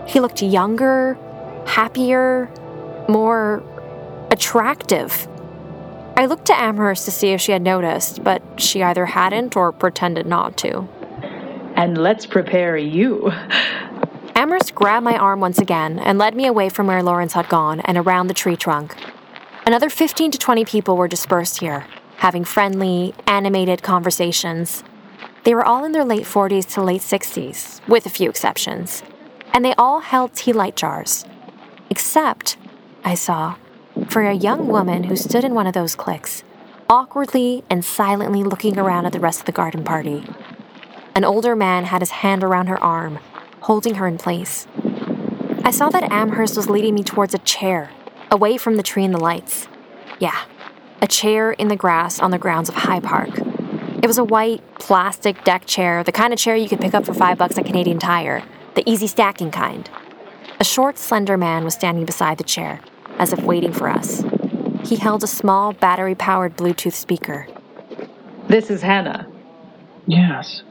He 0.07 0.21
looked 0.21 0.41
younger, 0.41 1.17
happier, 1.65 2.49
more 3.09 3.61
attractive. 4.31 5.27
I 6.17 6.25
looked 6.25 6.45
to 6.45 6.59
Amherst 6.59 7.05
to 7.05 7.11
see 7.11 7.29
if 7.29 7.41
she 7.41 7.51
had 7.51 7.61
noticed, 7.61 8.23
but 8.23 8.41
she 8.59 8.83
either 8.83 9.05
hadn't 9.05 9.55
or 9.55 9.71
pretended 9.71 10.25
not 10.25 10.57
to. 10.57 10.87
And 11.75 11.97
let's 11.97 12.25
prepare 12.25 12.77
you. 12.77 13.31
Amherst 14.35 14.75
grabbed 14.75 15.03
my 15.03 15.17
arm 15.17 15.39
once 15.39 15.59
again 15.59 15.99
and 15.99 16.17
led 16.17 16.35
me 16.35 16.45
away 16.45 16.69
from 16.69 16.87
where 16.87 17.01
Lawrence 17.01 17.33
had 17.33 17.49
gone 17.49 17.79
and 17.81 17.97
around 17.97 18.27
the 18.27 18.33
tree 18.33 18.55
trunk. 18.55 18.95
Another 19.65 19.89
15 19.89 20.31
to 20.31 20.37
20 20.37 20.65
people 20.65 20.97
were 20.97 21.07
dispersed 21.07 21.59
here, 21.59 21.85
having 22.17 22.43
friendly, 22.43 23.13
animated 23.27 23.83
conversations. 23.83 24.83
They 25.43 25.55
were 25.55 25.65
all 25.65 25.85
in 25.85 25.91
their 25.91 26.05
late 26.05 26.23
40s 26.23 26.71
to 26.73 26.83
late 26.83 27.01
60s, 27.01 27.87
with 27.87 28.05
a 28.05 28.09
few 28.09 28.29
exceptions, 28.29 29.03
and 29.53 29.63
they 29.63 29.73
all 29.75 29.99
held 29.99 30.33
tea 30.33 30.53
light 30.53 30.75
jars. 30.75 31.25
Except, 31.89 32.57
I 33.03 33.15
saw, 33.15 33.55
for 34.09 34.21
a 34.21 34.33
young 34.33 34.67
woman 34.67 35.05
who 35.05 35.15
stood 35.15 35.43
in 35.43 35.53
one 35.53 35.67
of 35.67 35.73
those 35.73 35.95
cliques, 35.95 36.43
awkwardly 36.89 37.63
and 37.69 37.85
silently 37.85 38.43
looking 38.43 38.77
around 38.77 39.05
at 39.05 39.13
the 39.13 39.19
rest 39.19 39.39
of 39.39 39.45
the 39.45 39.51
garden 39.51 39.83
party. 39.83 40.23
An 41.15 41.23
older 41.23 41.55
man 41.55 41.85
had 41.85 42.01
his 42.01 42.11
hand 42.11 42.43
around 42.43 42.67
her 42.67 42.81
arm, 42.83 43.19
holding 43.61 43.95
her 43.95 44.07
in 44.07 44.17
place. 44.17 44.67
I 45.63 45.71
saw 45.71 45.89
that 45.89 46.11
Amherst 46.11 46.57
was 46.57 46.69
leading 46.69 46.95
me 46.95 47.03
towards 47.03 47.33
a 47.33 47.39
chair, 47.39 47.91
away 48.29 48.57
from 48.57 48.77
the 48.77 48.83
tree 48.83 49.05
and 49.05 49.13
the 49.13 49.19
lights. 49.19 49.67
Yeah, 50.19 50.45
a 51.01 51.07
chair 51.07 51.51
in 51.51 51.67
the 51.67 51.75
grass 51.75 52.19
on 52.19 52.31
the 52.31 52.37
grounds 52.37 52.69
of 52.69 52.75
High 52.75 52.99
Park. 52.99 53.39
It 54.03 54.07
was 54.07 54.17
a 54.17 54.23
white, 54.23 54.63
plastic 54.79 55.43
deck 55.43 55.65
chair, 55.65 56.03
the 56.03 56.11
kind 56.11 56.33
of 56.33 56.39
chair 56.39 56.55
you 56.55 56.67
could 56.67 56.81
pick 56.81 56.93
up 56.93 57.05
for 57.05 57.13
five 57.13 57.37
bucks 57.37 57.57
at 57.57 57.65
Canadian 57.65 57.99
Tire, 57.99 58.43
the 58.75 58.89
easy 58.89 59.07
stacking 59.07 59.51
kind. 59.51 59.89
A 60.59 60.63
short, 60.63 60.97
slender 60.97 61.37
man 61.37 61.63
was 61.63 61.73
standing 61.73 62.05
beside 62.05 62.37
the 62.37 62.43
chair, 62.43 62.81
as 63.21 63.31
if 63.31 63.41
waiting 63.43 63.71
for 63.71 63.87
us. 63.87 64.25
He 64.83 64.95
held 64.97 65.23
a 65.23 65.27
small, 65.27 65.73
battery 65.73 66.15
powered 66.15 66.57
Bluetooth 66.57 66.93
speaker. 66.93 67.47
This 68.47 68.71
is 68.71 68.81
Hannah. 68.81 69.31
Yes. 70.07 70.63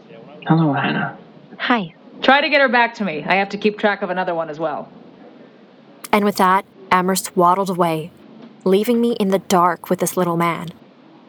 Hello, 0.46 0.72
Hannah. 0.72 1.16
Hi. 1.58 1.94
Try 2.20 2.40
to 2.40 2.50
get 2.50 2.60
her 2.60 2.68
back 2.68 2.92
to 2.94 3.04
me. 3.04 3.24
I 3.24 3.36
have 3.36 3.48
to 3.50 3.56
keep 3.56 3.78
track 3.78 4.02
of 4.02 4.10
another 4.10 4.34
one 4.34 4.50
as 4.50 4.58
well. 4.58 4.90
And 6.12 6.24
with 6.24 6.36
that, 6.36 6.66
Amherst 6.90 7.36
waddled 7.36 7.70
away, 7.70 8.10
leaving 8.64 9.00
me 9.00 9.12
in 9.12 9.28
the 9.28 9.38
dark 9.38 9.88
with 9.88 10.00
this 10.00 10.16
little 10.16 10.36
man. 10.36 10.70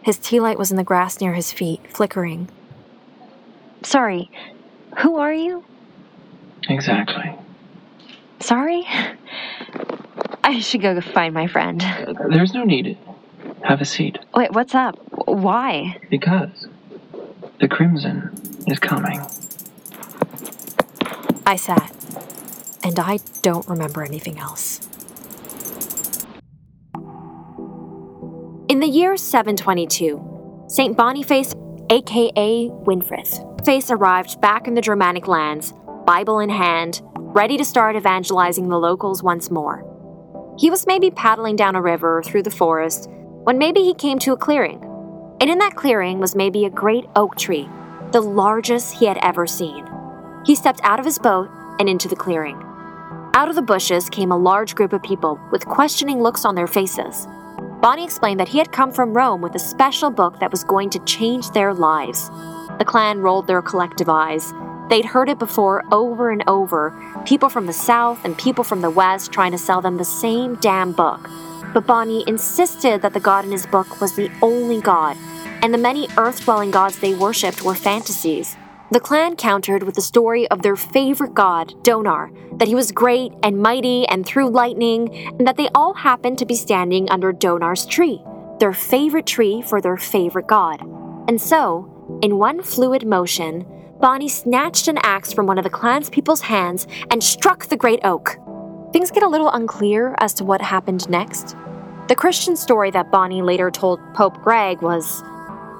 His 0.02 0.18
tea 0.18 0.40
light 0.40 0.58
was 0.58 0.72
in 0.72 0.78
the 0.78 0.84
grass 0.84 1.22
near 1.22 1.34
his 1.34 1.52
feet, 1.52 1.82
flickering. 1.94 2.50
Sorry. 3.84 4.32
Who 5.00 5.18
are 5.18 5.34
you? 5.34 5.64
Exactly. 6.68 7.36
Sorry? 8.42 8.86
I 10.44 10.60
should 10.60 10.82
go 10.82 11.00
find 11.02 11.34
my 11.34 11.48
friend. 11.48 11.82
There's 12.30 12.54
no 12.54 12.64
need. 12.64 12.98
Have 13.64 13.82
a 13.82 13.86
seat. 13.86 14.18
Wait, 14.36 14.52
what's 14.52 14.76
up? 14.76 15.00
Why? 15.26 15.98
Because 16.10 16.68
the 17.60 17.68
Crimson 17.68 18.32
is 18.68 18.80
coming. 18.80 19.22
I 21.46 21.56
sat, 21.56 21.96
and 22.84 23.00
I 23.00 23.20
don't 23.42 23.68
remember 23.68 24.04
anything 24.04 24.40
else. 24.40 24.88
In 28.68 28.80
the 28.80 28.88
year 28.88 29.18
722, 29.18 30.66
St. 30.68 30.98
Boniface, 30.98 31.54
aka 31.90 32.70
Winfrith, 32.70 33.52
Face 33.66 33.92
arrived 33.92 34.42
back 34.42 34.68
in 34.68 34.74
the 34.74 34.82
Germanic 34.82 35.28
lands, 35.28 35.74
Bible 36.06 36.40
in 36.40 36.50
hand, 36.50 37.02
ready 37.34 37.58
to 37.58 37.64
start 37.64 37.96
evangelizing 37.96 38.68
the 38.68 38.78
locals 38.78 39.24
once 39.24 39.50
more. 39.50 39.86
He 40.60 40.70
was 40.70 40.86
maybe 40.86 41.10
paddling 41.10 41.56
down 41.56 41.78
a 41.78 41.82
river 41.82 42.18
or 42.18 42.24
through 42.24 42.44
the 42.44 42.52
forest 42.52 43.10
when 43.44 43.58
maybe 43.58 43.82
he 43.84 43.94
came 43.94 44.20
to 44.20 44.34
a 44.34 44.38
clearing. 44.38 44.84
And 45.40 45.50
in 45.50 45.58
that 45.60 45.76
clearing 45.76 46.20
was 46.20 46.36
maybe 46.36 46.66
a 46.66 46.70
great 46.70 47.06
oak 47.16 47.38
tree, 47.38 47.70
the 48.12 48.20
largest 48.20 49.00
he 49.00 49.06
had 49.06 49.18
ever 49.22 49.48
seen. 49.48 49.88
He 50.46 50.56
stepped 50.56 50.82
out 50.84 51.00
of 51.00 51.06
his 51.06 51.20
boat 51.20 51.50
and 51.80 51.88
into 51.88 52.10
the 52.10 52.18
clearing. 52.18 52.62
Out 53.34 53.48
of 53.48 53.56
the 53.56 53.62
bushes 53.62 54.10
came 54.10 54.34
a 54.34 54.38
large 54.38 54.76
group 54.76 54.92
of 54.92 55.02
people 55.02 55.40
with 55.54 55.66
questioning 55.66 56.22
looks 56.22 56.44
on 56.44 56.56
their 56.56 56.68
faces. 56.68 57.28
Bonnie 57.82 58.04
explained 58.04 58.42
that 58.42 58.50
he 58.50 58.58
had 58.58 58.74
come 58.74 58.92
from 58.92 59.14
Rome 59.14 59.42
with 59.42 59.56
a 59.56 59.60
special 59.60 60.12
book 60.12 60.38
that 60.42 60.52
was 60.52 60.66
going 60.66 60.90
to 60.90 61.00
change 61.06 61.50
their 61.52 61.74
lives. 61.74 62.30
The 62.78 62.86
clan 62.86 63.20
rolled 63.20 63.48
their 63.48 63.62
collective 63.62 64.10
eyes. 64.10 64.54
They'd 64.92 65.06
heard 65.06 65.30
it 65.30 65.40
before 65.40 65.86
over 65.90 66.32
and 66.32 66.44
over 66.48 66.94
people 67.26 67.48
from 67.48 67.66
the 67.66 67.72
south 67.72 68.26
and 68.26 68.38
people 68.38 68.66
from 68.66 68.82
the 68.82 68.90
west 68.90 69.32
trying 69.32 69.54
to 69.54 69.58
sell 69.58 69.80
them 69.80 69.96
the 69.96 70.04
same 70.04 70.56
damn 70.56 70.92
book. 70.92 71.30
But 71.74 71.88
Bonnie 71.88 72.26
insisted 72.28 73.02
that 73.02 73.14
the 73.14 73.22
god 73.22 73.46
in 73.46 73.52
his 73.52 73.66
book 73.66 74.02
was 74.02 74.18
the 74.18 74.30
only 74.42 74.82
god, 74.82 75.16
and 75.64 75.74
the 75.74 75.78
many 75.78 76.10
earth 76.18 76.44
dwelling 76.44 76.72
gods 76.72 77.00
they 77.00 77.14
worshipped 77.14 77.62
were 77.62 77.74
fantasies. 77.74 78.58
The 78.92 79.00
clan 79.00 79.38
countered 79.38 79.84
with 79.84 79.96
the 79.96 80.02
story 80.02 80.46
of 80.50 80.62
their 80.62 80.76
favorite 80.76 81.34
god, 81.34 81.74
Donar, 81.86 82.30
that 82.60 82.68
he 82.68 82.76
was 82.76 82.92
great 82.92 83.32
and 83.44 83.62
mighty 83.62 84.06
and 84.10 84.26
threw 84.26 84.50
lightning, 84.50 85.16
and 85.40 85.48
that 85.48 85.56
they 85.56 85.70
all 85.74 85.94
happened 85.94 86.38
to 86.40 86.46
be 86.46 86.56
standing 86.56 87.10
under 87.10 87.32
Donar's 87.32 87.86
tree, 87.86 88.22
their 88.60 88.74
favorite 88.74 89.26
tree 89.26 89.62
for 89.62 89.80
their 89.80 89.96
favorite 89.96 90.48
god. 90.48 90.82
And 91.30 91.40
so, 91.40 92.20
in 92.22 92.38
one 92.38 92.62
fluid 92.62 93.08
motion, 93.08 93.66
Bonnie 94.02 94.30
snatched 94.30 94.88
an 94.88 94.98
axe 95.04 95.32
from 95.32 95.46
one 95.46 95.60
of 95.60 95.64
the 95.64 95.70
clan's 95.70 96.10
people's 96.10 96.42
hands 96.42 96.88
and 97.12 97.24
struck 97.24 97.68
the 97.68 97.78
great 97.78 98.00
oak. 98.04 98.36
Things 98.92 99.12
get 99.12 99.22
a 99.22 99.28
little 99.28 99.52
unclear 99.52 100.16
as 100.18 100.34
to 100.34 100.44
what 100.44 100.60
happened 100.60 101.08
next. 101.08 101.56
The 102.08 102.16
Christian 102.16 102.56
story 102.56 102.90
that 102.92 103.12
Bonnie 103.12 103.44
later 103.44 103.70
told 103.70 104.00
Pope 104.16 104.42
Greg 104.42 104.82
was 104.82 105.22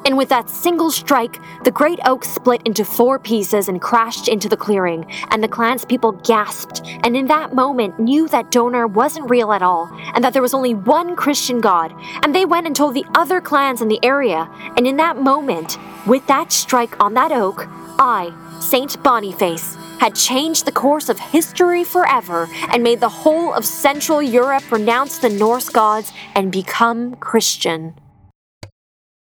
and 0.06 0.18
with 0.18 0.30
that 0.30 0.50
single 0.50 0.90
strike, 0.90 1.40
the 1.64 1.72
great 1.72 2.00
oak 2.06 2.24
split 2.24 2.62
into 2.66 2.84
four 2.84 3.20
pieces 3.20 3.70
and 3.70 3.80
crashed 3.80 4.28
into 4.28 4.50
the 4.50 4.58
clearing, 4.58 5.06
and 5.30 5.44
the 5.44 5.48
clan's 5.48 5.86
people 5.86 6.12
gasped, 6.12 6.82
and 7.04 7.16
in 7.16 7.28
that 7.28 7.54
moment 7.54 8.00
knew 8.00 8.28
that 8.30 8.50
Donar 8.50 8.88
wasn't 8.88 9.30
real 9.30 9.52
at 9.52 9.62
all, 9.62 9.92
and 10.16 10.24
that 10.24 10.34
there 10.34 10.42
was 10.42 10.56
only 10.56 10.74
one 10.74 11.16
Christian 11.16 11.62
God, 11.62 11.94
and 12.24 12.34
they 12.34 12.46
went 12.46 12.66
and 12.66 12.76
told 12.76 12.96
the 12.96 13.06
other 13.14 13.42
clans 13.42 13.80
in 13.80 13.90
the 13.90 14.04
area, 14.04 14.50
and 14.76 14.88
in 14.88 14.98
that 14.98 15.18
moment, 15.18 15.78
with 16.08 16.26
that 16.26 16.52
strike 16.52 17.00
on 17.00 17.14
that 17.14 17.32
oak, 17.32 17.68
I, 18.02 18.34
Saint 18.60 19.02
Boniface, 19.04 19.76
had 20.00 20.16
changed 20.16 20.66
the 20.66 20.72
course 20.72 21.08
of 21.08 21.20
history 21.20 21.84
forever 21.84 22.50
and 22.72 22.82
made 22.82 23.00
the 23.00 23.10
whole 23.10 23.54
of 23.54 23.64
Central 23.64 24.24
Europe 24.24 24.72
renounce 24.72 25.20
the 25.20 25.30
Norse 25.30 25.70
gods 25.70 26.12
and 26.34 26.52
become 26.52 27.16
Christian. 27.18 27.94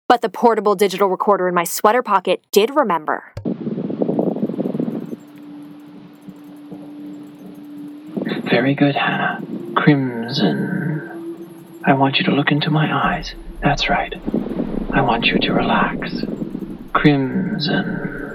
But 0.09 0.21
the 0.21 0.27
portable 0.27 0.75
digital 0.75 1.07
recorder 1.07 1.47
in 1.47 1.55
my 1.55 1.63
sweater 1.63 2.03
pocket 2.03 2.43
did 2.51 2.75
remember. 2.75 3.31
Very 8.49 8.75
good, 8.75 8.95
Hannah. 8.95 9.41
Crimson. 9.75 11.47
I 11.85 11.93
want 11.93 12.17
you 12.17 12.25
to 12.25 12.31
look 12.31 12.51
into 12.51 12.69
my 12.69 12.93
eyes. 12.93 13.33
That's 13.61 13.87
right. 13.87 14.13
I 14.91 14.99
want 14.99 15.25
you 15.25 15.39
to 15.39 15.53
relax. 15.53 16.25
Crimson. 16.91 18.26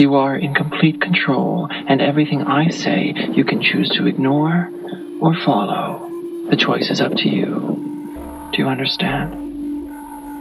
You 0.00 0.14
are 0.14 0.34
in 0.34 0.54
complete 0.54 0.98
control, 1.02 1.68
and 1.70 2.00
everything 2.00 2.42
I 2.44 2.70
say 2.70 3.12
you 3.34 3.44
can 3.44 3.60
choose 3.60 3.90
to 3.90 4.06
ignore 4.06 4.72
or 5.20 5.34
follow. 5.44 6.10
The 6.48 6.56
choice 6.56 6.88
is 6.90 7.02
up 7.02 7.12
to 7.16 7.28
you. 7.28 8.48
Do 8.50 8.62
you 8.62 8.66
understand? 8.66 9.34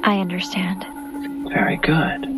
I 0.05 0.21
understand. 0.21 0.85
Very 1.51 1.75
good. 1.75 2.29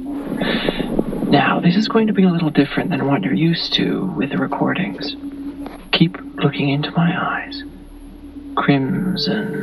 Now, 1.29 1.59
this 1.59 1.75
is 1.75 1.87
going 1.87 2.07
to 2.07 2.13
be 2.13 2.23
a 2.23 2.29
little 2.31 2.49
different 2.49 2.89
than 2.89 3.05
what 3.05 3.21
you're 3.21 3.35
used 3.35 3.73
to 3.73 4.07
with 4.17 4.31
the 4.31 4.39
recordings. 4.39 5.15
Keep 5.91 6.17
looking 6.37 6.69
into 6.69 6.89
my 6.89 7.15
eyes. 7.15 7.61
Crimson. 8.55 9.53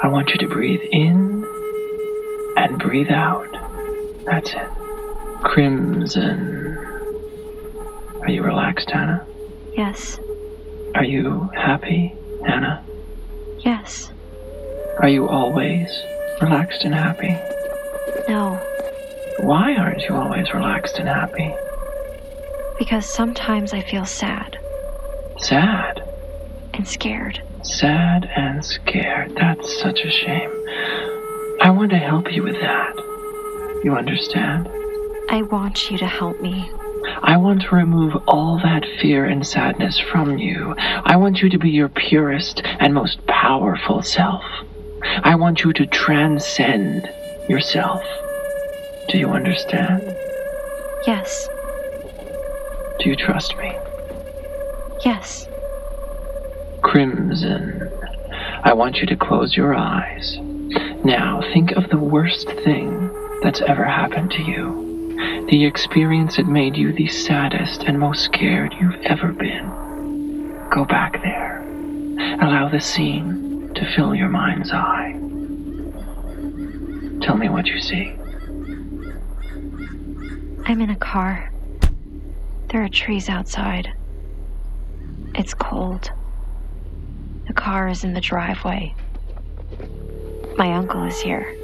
I 0.00 0.06
want 0.06 0.30
you 0.30 0.36
to 0.36 0.46
breathe 0.46 0.82
in 0.92 1.44
and 2.56 2.78
breathe 2.78 3.10
out. 3.10 3.50
That's 4.26 4.52
it. 4.52 4.75
Crimson. 5.46 6.76
Are 8.20 8.28
you 8.28 8.42
relaxed, 8.42 8.90
Hannah? 8.90 9.24
Yes. 9.74 10.18
Are 10.96 11.04
you 11.04 11.48
happy, 11.54 12.14
Hannah? 12.44 12.84
Yes. 13.60 14.10
Are 15.00 15.08
you 15.08 15.28
always 15.28 15.88
relaxed 16.42 16.82
and 16.82 16.92
happy? 16.92 17.36
No. 18.28 18.60
Why 19.40 19.76
aren't 19.76 20.02
you 20.02 20.16
always 20.16 20.52
relaxed 20.52 20.98
and 20.98 21.08
happy? 21.08 21.54
Because 22.78 23.06
sometimes 23.06 23.72
I 23.72 23.82
feel 23.82 24.04
sad. 24.04 24.58
Sad? 25.38 26.02
And 26.74 26.88
scared. 26.88 27.40
Sad 27.62 28.28
and 28.36 28.64
scared. 28.64 29.36
That's 29.36 29.80
such 29.80 30.00
a 30.00 30.10
shame. 30.10 30.50
I 31.60 31.70
want 31.70 31.90
to 31.90 31.98
help 31.98 32.32
you 32.32 32.42
with 32.42 32.60
that. 32.60 32.96
You 33.84 33.94
understand? 33.96 34.68
I 35.28 35.42
want 35.42 35.90
you 35.90 35.98
to 35.98 36.06
help 36.06 36.40
me. 36.40 36.70
I 37.22 37.36
want 37.36 37.62
to 37.62 37.74
remove 37.74 38.16
all 38.28 38.58
that 38.58 38.84
fear 39.00 39.24
and 39.24 39.46
sadness 39.46 39.98
from 39.98 40.38
you. 40.38 40.74
I 40.78 41.16
want 41.16 41.42
you 41.42 41.48
to 41.50 41.58
be 41.58 41.70
your 41.70 41.88
purest 41.88 42.62
and 42.64 42.94
most 42.94 43.24
powerful 43.26 44.02
self. 44.02 44.44
I 45.02 45.34
want 45.34 45.64
you 45.64 45.72
to 45.72 45.86
transcend 45.86 47.08
yourself. 47.48 48.02
Do 49.08 49.18
you 49.18 49.28
understand? 49.30 50.02
Yes. 51.06 51.48
Do 53.00 53.10
you 53.10 53.16
trust 53.16 53.56
me? 53.56 53.76
Yes. 55.04 55.48
Crimson. 56.82 57.90
I 58.62 58.72
want 58.72 58.96
you 58.96 59.06
to 59.06 59.16
close 59.16 59.56
your 59.56 59.74
eyes. 59.74 60.38
Now, 61.04 61.40
think 61.52 61.72
of 61.72 61.88
the 61.90 61.98
worst 61.98 62.48
thing 62.64 63.10
that's 63.42 63.60
ever 63.60 63.84
happened 63.84 64.30
to 64.32 64.42
you. 64.42 64.85
The 65.48 65.64
experience 65.64 66.36
that 66.36 66.46
made 66.46 66.76
you 66.76 66.92
the 66.92 67.06
saddest 67.06 67.84
and 67.84 68.00
most 68.00 68.24
scared 68.24 68.74
you've 68.80 69.00
ever 69.02 69.30
been. 69.30 70.68
Go 70.70 70.84
back 70.84 71.22
there. 71.22 71.62
Allow 72.40 72.68
the 72.68 72.80
scene 72.80 73.72
to 73.74 73.86
fill 73.94 74.12
your 74.12 74.28
mind's 74.28 74.72
eye. 74.72 75.12
Tell 77.22 77.36
me 77.36 77.48
what 77.48 77.66
you 77.66 77.80
see. 77.80 78.12
I'm 80.64 80.80
in 80.80 80.90
a 80.90 80.96
car. 80.96 81.52
There 82.70 82.82
are 82.82 82.88
trees 82.88 83.28
outside. 83.28 83.92
It's 85.36 85.54
cold. 85.54 86.10
The 87.46 87.52
car 87.52 87.88
is 87.88 88.02
in 88.02 88.14
the 88.14 88.20
driveway. 88.20 88.96
My 90.56 90.72
uncle 90.72 91.04
is 91.04 91.20
here. 91.20 91.56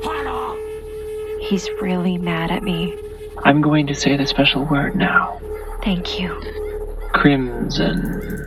He's 1.41 1.69
really 1.81 2.17
mad 2.17 2.53
at 2.53 2.63
me. 2.63 2.97
I'm 3.45 3.61
going 3.61 3.87
to 3.89 3.95
say 3.95 4.17
the 4.17 4.27
special 4.27 4.65
word 4.65 4.95
now. 4.95 5.41
Thank 5.83 6.21
you. 6.21 6.41
Crimson. 7.13 8.47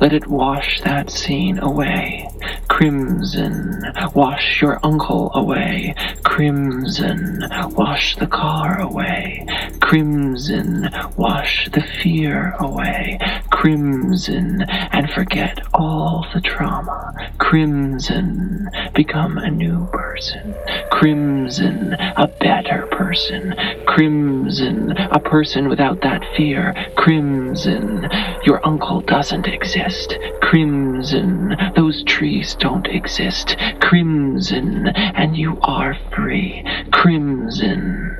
Let 0.00 0.14
it 0.14 0.26
wash 0.26 0.80
that 0.80 1.10
scene 1.10 1.58
away. 1.58 2.26
Crimson. 2.68 3.84
Wash 4.14 4.62
your 4.62 4.80
uncle 4.82 5.30
away. 5.34 5.94
Crimson. 6.24 7.44
Wash 7.72 8.16
the 8.16 8.26
car 8.26 8.80
away. 8.80 9.46
Crimson. 9.80 10.88
Wash 11.18 11.68
the 11.72 11.82
fear 11.82 12.54
away. 12.58 13.18
Crimson. 13.60 14.62
And 14.62 15.10
forget 15.10 15.60
all 15.74 16.26
the 16.32 16.40
trauma. 16.40 17.12
Crimson. 17.36 18.70
Become 18.94 19.36
a 19.36 19.50
new 19.50 19.86
person. 19.88 20.54
Crimson. 20.90 21.92
A 21.92 22.26
better 22.26 22.86
person. 22.86 23.54
Crimson. 23.84 24.92
A 24.92 25.20
person 25.20 25.68
without 25.68 26.00
that 26.00 26.24
fear. 26.34 26.74
Crimson. 26.96 28.08
Your 28.44 28.66
uncle 28.66 29.02
doesn't 29.02 29.46
exist. 29.46 30.16
Crimson. 30.40 31.54
Those 31.76 32.02
trees 32.04 32.54
don't 32.54 32.86
exist. 32.86 33.56
Crimson. 33.80 34.86
And 34.86 35.36
you 35.36 35.60
are 35.60 35.98
free. 36.14 36.64
Crimson. 36.92 38.16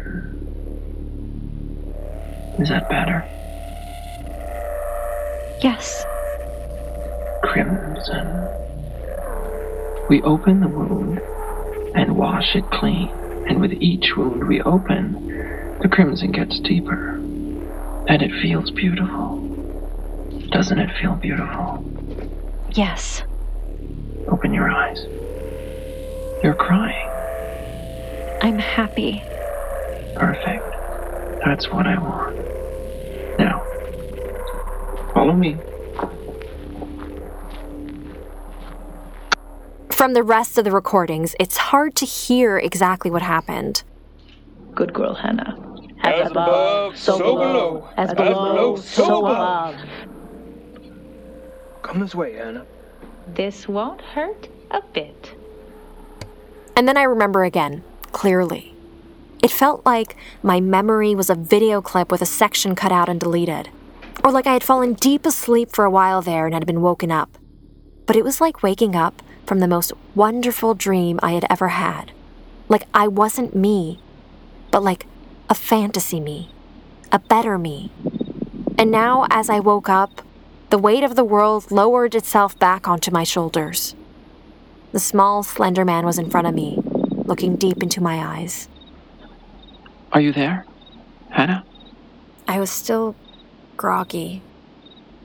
Is 2.59 2.69
that 2.69 2.91
better? 2.91 3.27
Yes. 5.63 6.05
Crimson. 7.43 8.49
We 10.09 10.23
open 10.23 10.61
the 10.61 10.69
wound 10.69 11.21
and 11.95 12.17
wash 12.17 12.57
it 12.57 12.65
clean, 12.71 13.09
and 13.47 13.61
with 13.61 13.73
each 13.75 14.17
wound 14.17 14.49
we 14.49 14.63
open, 14.63 15.79
the 15.83 15.89
crimson 15.89 16.33
gets 16.33 16.61
deeper. 16.61 17.17
And 18.09 18.23
it 18.23 18.33
feels 18.41 18.71
beautiful. 18.71 19.39
Doesn't 20.51 20.79
it 20.79 20.97
feel 21.01 21.15
beautiful? 21.15 21.85
Yes. 22.73 23.23
Open 24.29 24.55
your 24.55 24.71
eyes. 24.71 25.05
You're 26.43 26.55
crying. 26.55 27.09
I'm 28.43 28.59
happy. 28.59 29.23
Perfect. 30.17 30.65
That's 31.45 31.69
what 31.71 31.87
I 31.87 31.99
want. 31.99 32.60
Now, 35.31 35.37
follow 35.37 35.39
me. 35.39 35.57
From 39.91 40.15
the 40.15 40.23
rest 40.23 40.59
of 40.59 40.65
the 40.65 40.73
recordings, 40.73 41.37
it's 41.39 41.57
hard 41.57 41.95
to 41.97 42.07
hear 42.07 42.59
exactly 42.59 43.11
what 43.11 43.23
happened. 43.23 43.83
Good 44.75 44.93
girl, 44.93 45.15
Hannah. 45.15 45.57
As, 46.03 46.31
above, 46.31 46.97
so 46.97 47.19
below. 47.19 47.89
As 47.97 48.15
below, 48.15 48.77
so 48.77 49.27
above. 49.27 49.77
Come 51.83 52.01
this 52.01 52.15
way, 52.15 52.35
Hannah. 52.35 52.67
This 53.35 53.69
won't 53.69 54.01
hurt 54.01 54.49
a 54.71 54.83
bit. 54.83 55.35
And 56.75 56.89
then 56.89 56.97
I 56.97 57.03
remember 57.03 57.45
again, 57.45 57.85
clearly. 58.13 58.75
It 59.43 59.51
felt 59.51 59.85
like 59.85 60.17
my 60.43 60.61
memory 60.61 61.15
was 61.15 61.29
a 61.31 61.35
video 61.35 61.81
clip 61.83 62.11
with 62.11 62.23
a 62.23 62.27
section 62.27 62.75
cut 62.75 62.93
out 62.93 63.09
and 63.09 63.21
deleted, 63.21 63.69
or 64.23 64.31
like 64.31 64.47
I 64.47 64.53
had 64.53 64.65
fallen 64.65 64.95
deep 64.95 65.27
asleep 65.27 65.71
for 65.71 65.85
a 65.85 65.91
while 65.91 66.23
there 66.23 66.47
and 66.47 66.55
had 66.55 66.67
been 66.67 66.83
woken 66.83 67.11
up. 67.11 67.39
But 68.07 68.17
it 68.17 68.25
was 68.25 68.41
like 68.41 68.63
waking 68.63 68.95
up 68.97 69.23
from 69.47 69.61
the 69.61 69.69
most 69.69 69.93
wonderful 70.15 70.75
dream 70.75 71.19
I 71.23 71.33
had 71.33 71.47
ever 71.49 71.69
had. 71.69 72.13
Like 72.69 72.87
I 72.95 73.09
wasn't 73.09 73.57
me, 73.57 74.01
but 74.71 74.83
like 74.83 75.07
a 75.49 75.55
fantasy 75.55 76.21
me, 76.21 76.53
a 77.11 77.19
better 77.19 77.59
me. 77.59 77.91
And 78.79 78.91
now, 78.91 79.27
as 79.31 79.51
I 79.51 79.61
woke 79.61 79.89
up, 79.89 80.23
the 80.71 80.79
weight 80.79 81.03
of 81.03 81.17
the 81.17 81.25
world 81.25 81.71
lowered 81.71 82.15
itself 82.15 82.59
back 82.59 82.89
onto 82.89 83.11
my 83.11 83.25
shoulders. 83.25 83.95
The 84.93 85.01
small, 85.01 85.43
slender 85.43 85.85
man 85.85 86.07
was 86.07 86.19
in 86.19 86.31
front 86.31 86.47
of 86.47 86.55
me, 86.55 86.79
looking 87.25 87.57
deep 87.57 87.83
into 87.83 88.01
my 88.01 88.39
eyes. 88.39 88.69
Are 90.13 90.21
you 90.21 90.33
there, 90.33 90.65
Hannah? 91.31 91.65
I 92.49 92.59
was 92.59 92.71
still 92.71 93.15
groggy, 93.81 94.43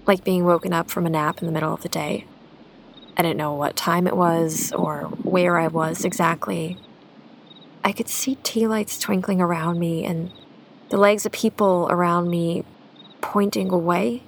like 0.07 0.23
being 0.23 0.45
woken 0.45 0.71
up 0.71 0.89
from 0.89 1.05
a 1.05 1.09
nap 1.09 1.41
in 1.41 1.45
the 1.45 1.51
middle 1.51 1.73
of 1.73 1.81
the 1.81 1.89
day. 1.89 2.25
I 3.17 3.21
didn't 3.21 3.35
know 3.35 3.53
what 3.53 3.75
time 3.75 4.07
it 4.07 4.15
was 4.15 4.71
or 4.71 5.01
where 5.23 5.57
I 5.57 5.67
was 5.67 6.05
exactly. 6.05 6.77
I 7.83 7.91
could 7.91 8.07
see 8.07 8.35
tea 8.43 8.65
lights 8.65 8.97
twinkling 8.97 9.41
around 9.41 9.77
me 9.77 10.05
and 10.05 10.31
the 10.87 10.95
legs 10.95 11.25
of 11.25 11.33
people 11.33 11.89
around 11.91 12.29
me 12.29 12.63
pointing 13.19 13.71
away. 13.71 14.23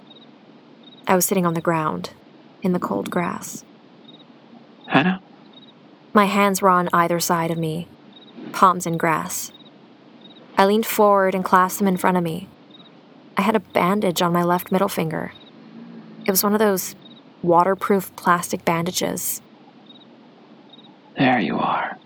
I 1.06 1.14
was 1.14 1.24
sitting 1.24 1.46
on 1.46 1.54
the 1.54 1.62
ground 1.62 2.10
in 2.60 2.72
the 2.72 2.78
cold 2.78 3.10
grass. 3.10 3.64
Hannah? 4.88 5.22
My 6.12 6.26
hands 6.26 6.60
were 6.60 6.68
on 6.68 6.90
either 6.92 7.18
side 7.18 7.50
of 7.50 7.56
me, 7.56 7.88
palms 8.52 8.84
in 8.84 8.98
grass. 8.98 9.52
I 10.58 10.66
leaned 10.66 10.84
forward 10.84 11.34
and 11.34 11.42
clasped 11.42 11.78
them 11.78 11.88
in 11.88 11.96
front 11.96 12.18
of 12.18 12.22
me. 12.22 12.46
I 13.38 13.42
had 13.42 13.54
a 13.54 13.60
bandage 13.60 14.20
on 14.20 14.32
my 14.32 14.42
left 14.42 14.72
middle 14.72 14.88
finger. 14.88 15.32
It 16.26 16.30
was 16.30 16.42
one 16.42 16.54
of 16.54 16.58
those 16.58 16.96
waterproof 17.40 18.14
plastic 18.16 18.64
bandages. 18.64 19.40
There 21.16 21.38
you 21.38 21.56
are. 21.56 21.96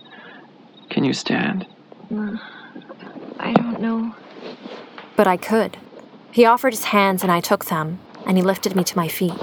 Can 0.91 1.03
you 1.03 1.13
stand? 1.13 1.65
Mm, 2.11 2.39
I 3.39 3.51
don't 3.53 3.81
know. 3.81 4.15
But 5.15 5.25
I 5.25 5.37
could. 5.37 5.75
He 6.31 6.45
offered 6.45 6.73
his 6.73 6.85
hands 6.85 7.23
and 7.23 7.31
I 7.31 7.39
took 7.39 7.65
them, 7.65 7.99
and 8.27 8.37
he 8.37 8.43
lifted 8.43 8.75
me 8.75 8.83
to 8.83 8.97
my 8.97 9.07
feet. 9.07 9.33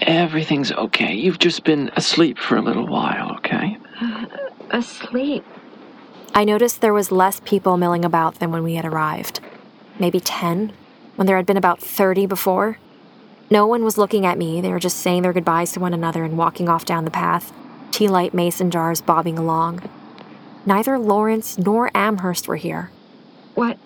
Everything's 0.00 0.70
okay. 0.72 1.12
You've 1.12 1.40
just 1.40 1.64
been 1.64 1.90
asleep 1.96 2.38
for 2.38 2.56
a 2.56 2.62
little 2.62 2.86
while, 2.86 3.32
okay? 3.38 3.76
Uh, 4.00 4.26
asleep? 4.70 5.44
I 6.34 6.44
noticed 6.44 6.80
there 6.80 6.94
was 6.94 7.10
less 7.10 7.40
people 7.40 7.76
milling 7.76 8.04
about 8.04 8.36
than 8.36 8.52
when 8.52 8.62
we 8.62 8.74
had 8.74 8.84
arrived. 8.84 9.40
Maybe 10.00 10.18
10, 10.18 10.72
when 11.14 11.26
there 11.26 11.36
had 11.36 11.46
been 11.46 11.58
about 11.58 11.80
30 11.80 12.26
before. 12.26 12.78
No 13.50 13.66
one 13.66 13.84
was 13.84 13.98
looking 13.98 14.24
at 14.24 14.38
me, 14.38 14.60
they 14.60 14.70
were 14.70 14.80
just 14.80 14.96
saying 14.96 15.22
their 15.22 15.32
goodbyes 15.32 15.72
to 15.72 15.80
one 15.80 15.92
another 15.92 16.24
and 16.24 16.38
walking 16.38 16.68
off 16.68 16.84
down 16.84 17.04
the 17.04 17.10
path, 17.10 17.52
tea 17.90 18.08
light 18.08 18.32
mason 18.32 18.70
jars 18.70 19.02
bobbing 19.02 19.38
along. 19.38 19.82
Neither 20.64 20.98
Lawrence 20.98 21.58
nor 21.58 21.90
Amherst 21.94 22.48
were 22.48 22.56
here. 22.56 22.90
What. 23.54 23.76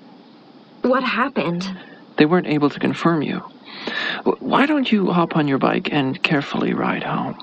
what 0.83 1.03
happened? 1.03 1.77
They 2.17 2.27
weren't 2.27 2.47
able 2.47 2.71
to 2.71 2.79
confirm 2.79 3.23
you. 3.23 3.43
Why 4.39 4.67
don't 4.67 4.91
you 4.91 5.11
hop 5.11 5.37
on 5.37 5.49
your 5.49 5.59
bike 5.59 5.93
and 5.93 6.23
carefully 6.23 6.75
ride 6.75 7.03
home? 7.03 7.43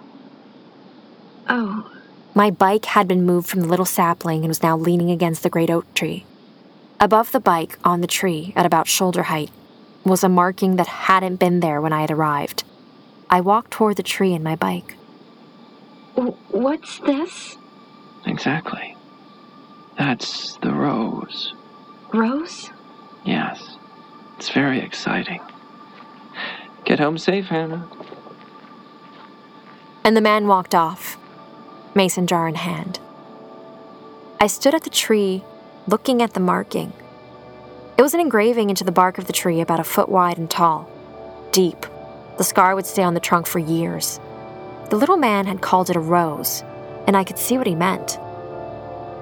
Oh. 1.50 1.92
My 2.34 2.52
bike 2.52 2.86
had 2.86 3.08
been 3.08 3.26
moved 3.26 3.50
from 3.50 3.62
the 3.62 3.68
little 3.68 3.86
sapling 3.86 4.40
and 4.40 4.48
was 4.48 4.64
now 4.64 4.78
leaning 4.78 5.12
against 5.12 5.44
the 5.44 5.50
great 5.50 5.70
oak 5.70 5.94
tree. 5.94 6.26
Above 7.02 7.32
the 7.32 7.40
bike, 7.40 7.80
on 7.84 8.02
the 8.02 8.08
tree, 8.08 8.54
at 8.56 8.64
about 8.64 8.88
shoulder 8.88 9.24
height, 9.24 9.50
was 10.06 10.24
a 10.24 10.30
marking 10.30 10.76
that 10.76 10.86
hadn't 10.86 11.38
been 11.38 11.60
there 11.60 11.82
when 11.82 11.92
I 11.92 12.02
had 12.02 12.12
arrived. 12.12 12.64
I 13.28 13.42
walked 13.42 13.72
toward 13.72 13.98
the 13.98 14.04
tree 14.04 14.34
in 14.34 14.44
my 14.44 14.56
bike. 14.56 14.96
What's 16.50 17.00
this? 17.00 17.58
Exactly. 18.28 18.96
That's 19.98 20.58
the 20.58 20.72
rose. 20.72 21.56
Rose? 22.14 22.70
Yes. 23.26 23.78
It's 24.38 24.50
very 24.50 24.80
exciting. 24.80 25.42
Get 26.86 27.00
home 27.00 27.18
safe, 27.18 27.46
Hannah. 27.46 27.88
And 30.04 30.16
the 30.16 30.22
man 30.22 30.46
walked 30.46 30.76
off, 30.76 31.18
mason 31.96 32.28
jar 32.28 32.48
in 32.48 32.56
hand. 32.56 33.00
I 34.40 34.46
stood 34.46 34.76
at 34.76 34.84
the 34.84 34.90
tree, 34.92 35.44
looking 35.88 36.22
at 36.22 36.34
the 36.34 36.40
marking. 36.40 36.94
It 37.98 38.02
was 38.02 38.14
an 38.14 38.20
engraving 38.20 38.70
into 38.70 38.84
the 38.84 38.92
bark 38.92 39.18
of 39.18 39.26
the 39.28 39.34
tree 39.34 39.62
about 39.62 39.80
a 39.80 39.84
foot 39.84 40.10
wide 40.10 40.38
and 40.38 40.50
tall, 40.50 40.90
deep. 41.52 41.86
The 42.38 42.44
scar 42.44 42.76
would 42.76 42.86
stay 42.86 43.04
on 43.04 43.14
the 43.14 43.20
trunk 43.20 43.48
for 43.48 43.60
years. 43.60 44.20
The 44.90 44.96
little 44.96 45.18
man 45.18 45.46
had 45.46 45.62
called 45.62 45.90
it 45.90 45.96
a 45.96 46.00
rose, 46.00 46.64
and 47.08 47.18
I 47.18 47.24
could 47.24 47.38
see 47.38 47.58
what 47.58 47.68
he 47.68 47.76
meant. 47.76 48.20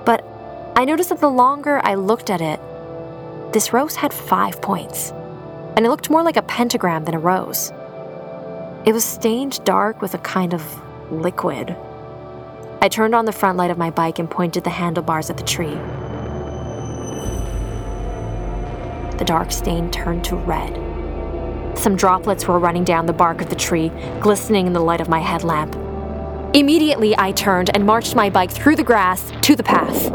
But 0.05 0.25
I 0.75 0.85
noticed 0.85 1.09
that 1.09 1.19
the 1.19 1.29
longer 1.29 1.81
I 1.83 1.95
looked 1.95 2.29
at 2.29 2.41
it, 2.41 2.59
this 3.53 3.73
rose 3.73 3.95
had 3.95 4.13
five 4.13 4.61
points, 4.61 5.11
and 5.75 5.85
it 5.85 5.89
looked 5.89 6.09
more 6.09 6.23
like 6.23 6.37
a 6.37 6.41
pentagram 6.41 7.05
than 7.05 7.15
a 7.15 7.19
rose. 7.19 7.71
It 8.85 8.93
was 8.93 9.03
stained 9.03 9.63
dark 9.63 10.01
with 10.01 10.13
a 10.13 10.19
kind 10.19 10.53
of 10.53 10.63
liquid. 11.11 11.75
I 12.81 12.89
turned 12.89 13.15
on 13.15 13.25
the 13.25 13.31
front 13.31 13.57
light 13.57 13.71
of 13.71 13.77
my 13.77 13.89
bike 13.89 14.19
and 14.19 14.29
pointed 14.29 14.63
the 14.63 14.69
handlebars 14.69 15.29
at 15.29 15.37
the 15.37 15.43
tree. 15.43 15.77
The 19.19 19.25
dark 19.25 19.51
stain 19.51 19.91
turned 19.91 20.23
to 20.23 20.37
red. 20.37 20.77
Some 21.77 21.97
droplets 21.97 22.47
were 22.47 22.57
running 22.57 22.85
down 22.85 23.05
the 23.05 23.11
bark 23.11 23.41
of 23.41 23.49
the 23.49 23.55
tree, 23.55 23.91
glistening 24.21 24.65
in 24.65 24.71
the 24.71 24.79
light 24.79 25.01
of 25.01 25.09
my 25.09 25.19
headlamp. 25.19 25.75
Immediately, 26.55 27.15
I 27.17 27.33
turned 27.33 27.69
and 27.73 27.85
marched 27.85 28.15
my 28.15 28.29
bike 28.29 28.49
through 28.49 28.77
the 28.77 28.83
grass 28.83 29.29
to 29.41 29.57
the 29.57 29.63
path. 29.63 30.09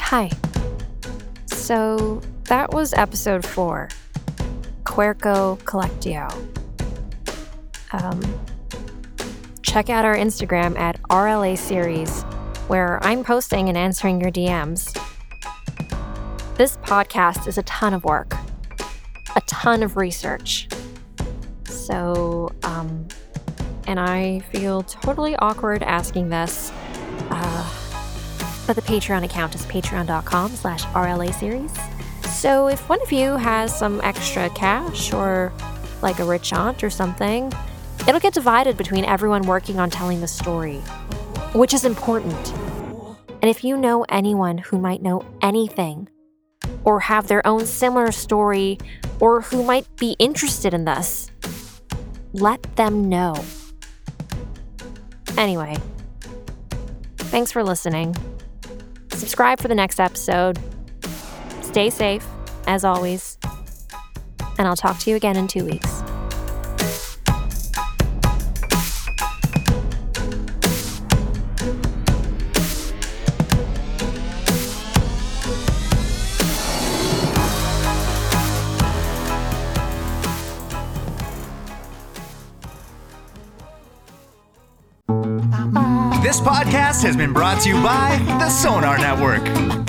Hi. 0.00 0.30
So, 1.44 2.22
that 2.44 2.72
was 2.72 2.94
episode 2.94 3.44
four 3.44 3.90
Querco 4.96 5.58
Collectio. 5.64 6.26
Um, 7.92 8.18
check 9.60 9.90
out 9.90 10.06
our 10.06 10.16
Instagram 10.16 10.74
at 10.78 10.98
RLA 11.10 11.58
Series, 11.58 12.22
where 12.68 12.98
I'm 13.04 13.22
posting 13.22 13.68
and 13.68 13.76
answering 13.76 14.22
your 14.22 14.30
DMs. 14.30 14.94
This 16.54 16.78
podcast 16.78 17.46
is 17.46 17.58
a 17.58 17.62
ton 17.64 17.92
of 17.92 18.04
work, 18.04 18.32
a 19.36 19.42
ton 19.42 19.82
of 19.82 19.98
research. 19.98 20.66
So, 21.66 22.50
um, 22.62 23.06
and 23.86 24.00
I 24.00 24.38
feel 24.50 24.82
totally 24.82 25.36
awkward 25.36 25.82
asking 25.82 26.30
this. 26.30 26.72
Uh, 27.28 27.70
but 28.66 28.76
the 28.76 28.82
Patreon 28.82 29.24
account 29.24 29.54
is 29.54 29.66
patreon.com 29.66 30.52
slash 30.52 30.84
RLA 30.84 31.34
series. 31.34 31.95
So 32.36 32.68
if 32.68 32.86
one 32.90 33.00
of 33.00 33.10
you 33.12 33.36
has 33.36 33.76
some 33.76 33.98
extra 34.02 34.50
cash 34.50 35.10
or 35.10 35.54
like 36.02 36.18
a 36.18 36.24
rich 36.24 36.52
aunt 36.52 36.84
or 36.84 36.90
something, 36.90 37.50
it'll 38.06 38.20
get 38.20 38.34
divided 38.34 38.76
between 38.76 39.06
everyone 39.06 39.46
working 39.46 39.80
on 39.80 39.88
telling 39.88 40.20
the 40.20 40.28
story, 40.28 40.80
which 41.54 41.72
is 41.72 41.86
important. 41.86 42.52
And 43.40 43.44
if 43.44 43.64
you 43.64 43.78
know 43.78 44.04
anyone 44.10 44.58
who 44.58 44.78
might 44.78 45.00
know 45.00 45.24
anything 45.40 46.10
or 46.84 47.00
have 47.00 47.26
their 47.26 47.44
own 47.46 47.64
similar 47.64 48.12
story 48.12 48.76
or 49.18 49.40
who 49.40 49.64
might 49.64 49.86
be 49.96 50.14
interested 50.18 50.74
in 50.74 50.84
this, 50.84 51.30
let 52.34 52.62
them 52.76 53.08
know. 53.08 53.34
Anyway, 55.38 55.74
thanks 57.16 57.50
for 57.50 57.64
listening. 57.64 58.14
Subscribe 59.12 59.58
for 59.58 59.68
the 59.68 59.74
next 59.74 59.98
episode. 59.98 60.58
Stay 61.76 61.90
safe, 61.90 62.26
as 62.66 62.86
always. 62.86 63.36
And 64.56 64.66
I'll 64.66 64.76
talk 64.76 64.98
to 65.00 65.10
you 65.10 65.16
again 65.16 65.36
in 65.36 65.46
two 65.46 65.62
weeks. 65.66 66.00
This 86.22 86.40
podcast 86.40 87.02
has 87.02 87.18
been 87.18 87.34
brought 87.34 87.60
to 87.64 87.68
you 87.68 87.74
by 87.82 88.16
the 88.38 88.48
Sonar 88.48 88.96
Network. 88.96 89.85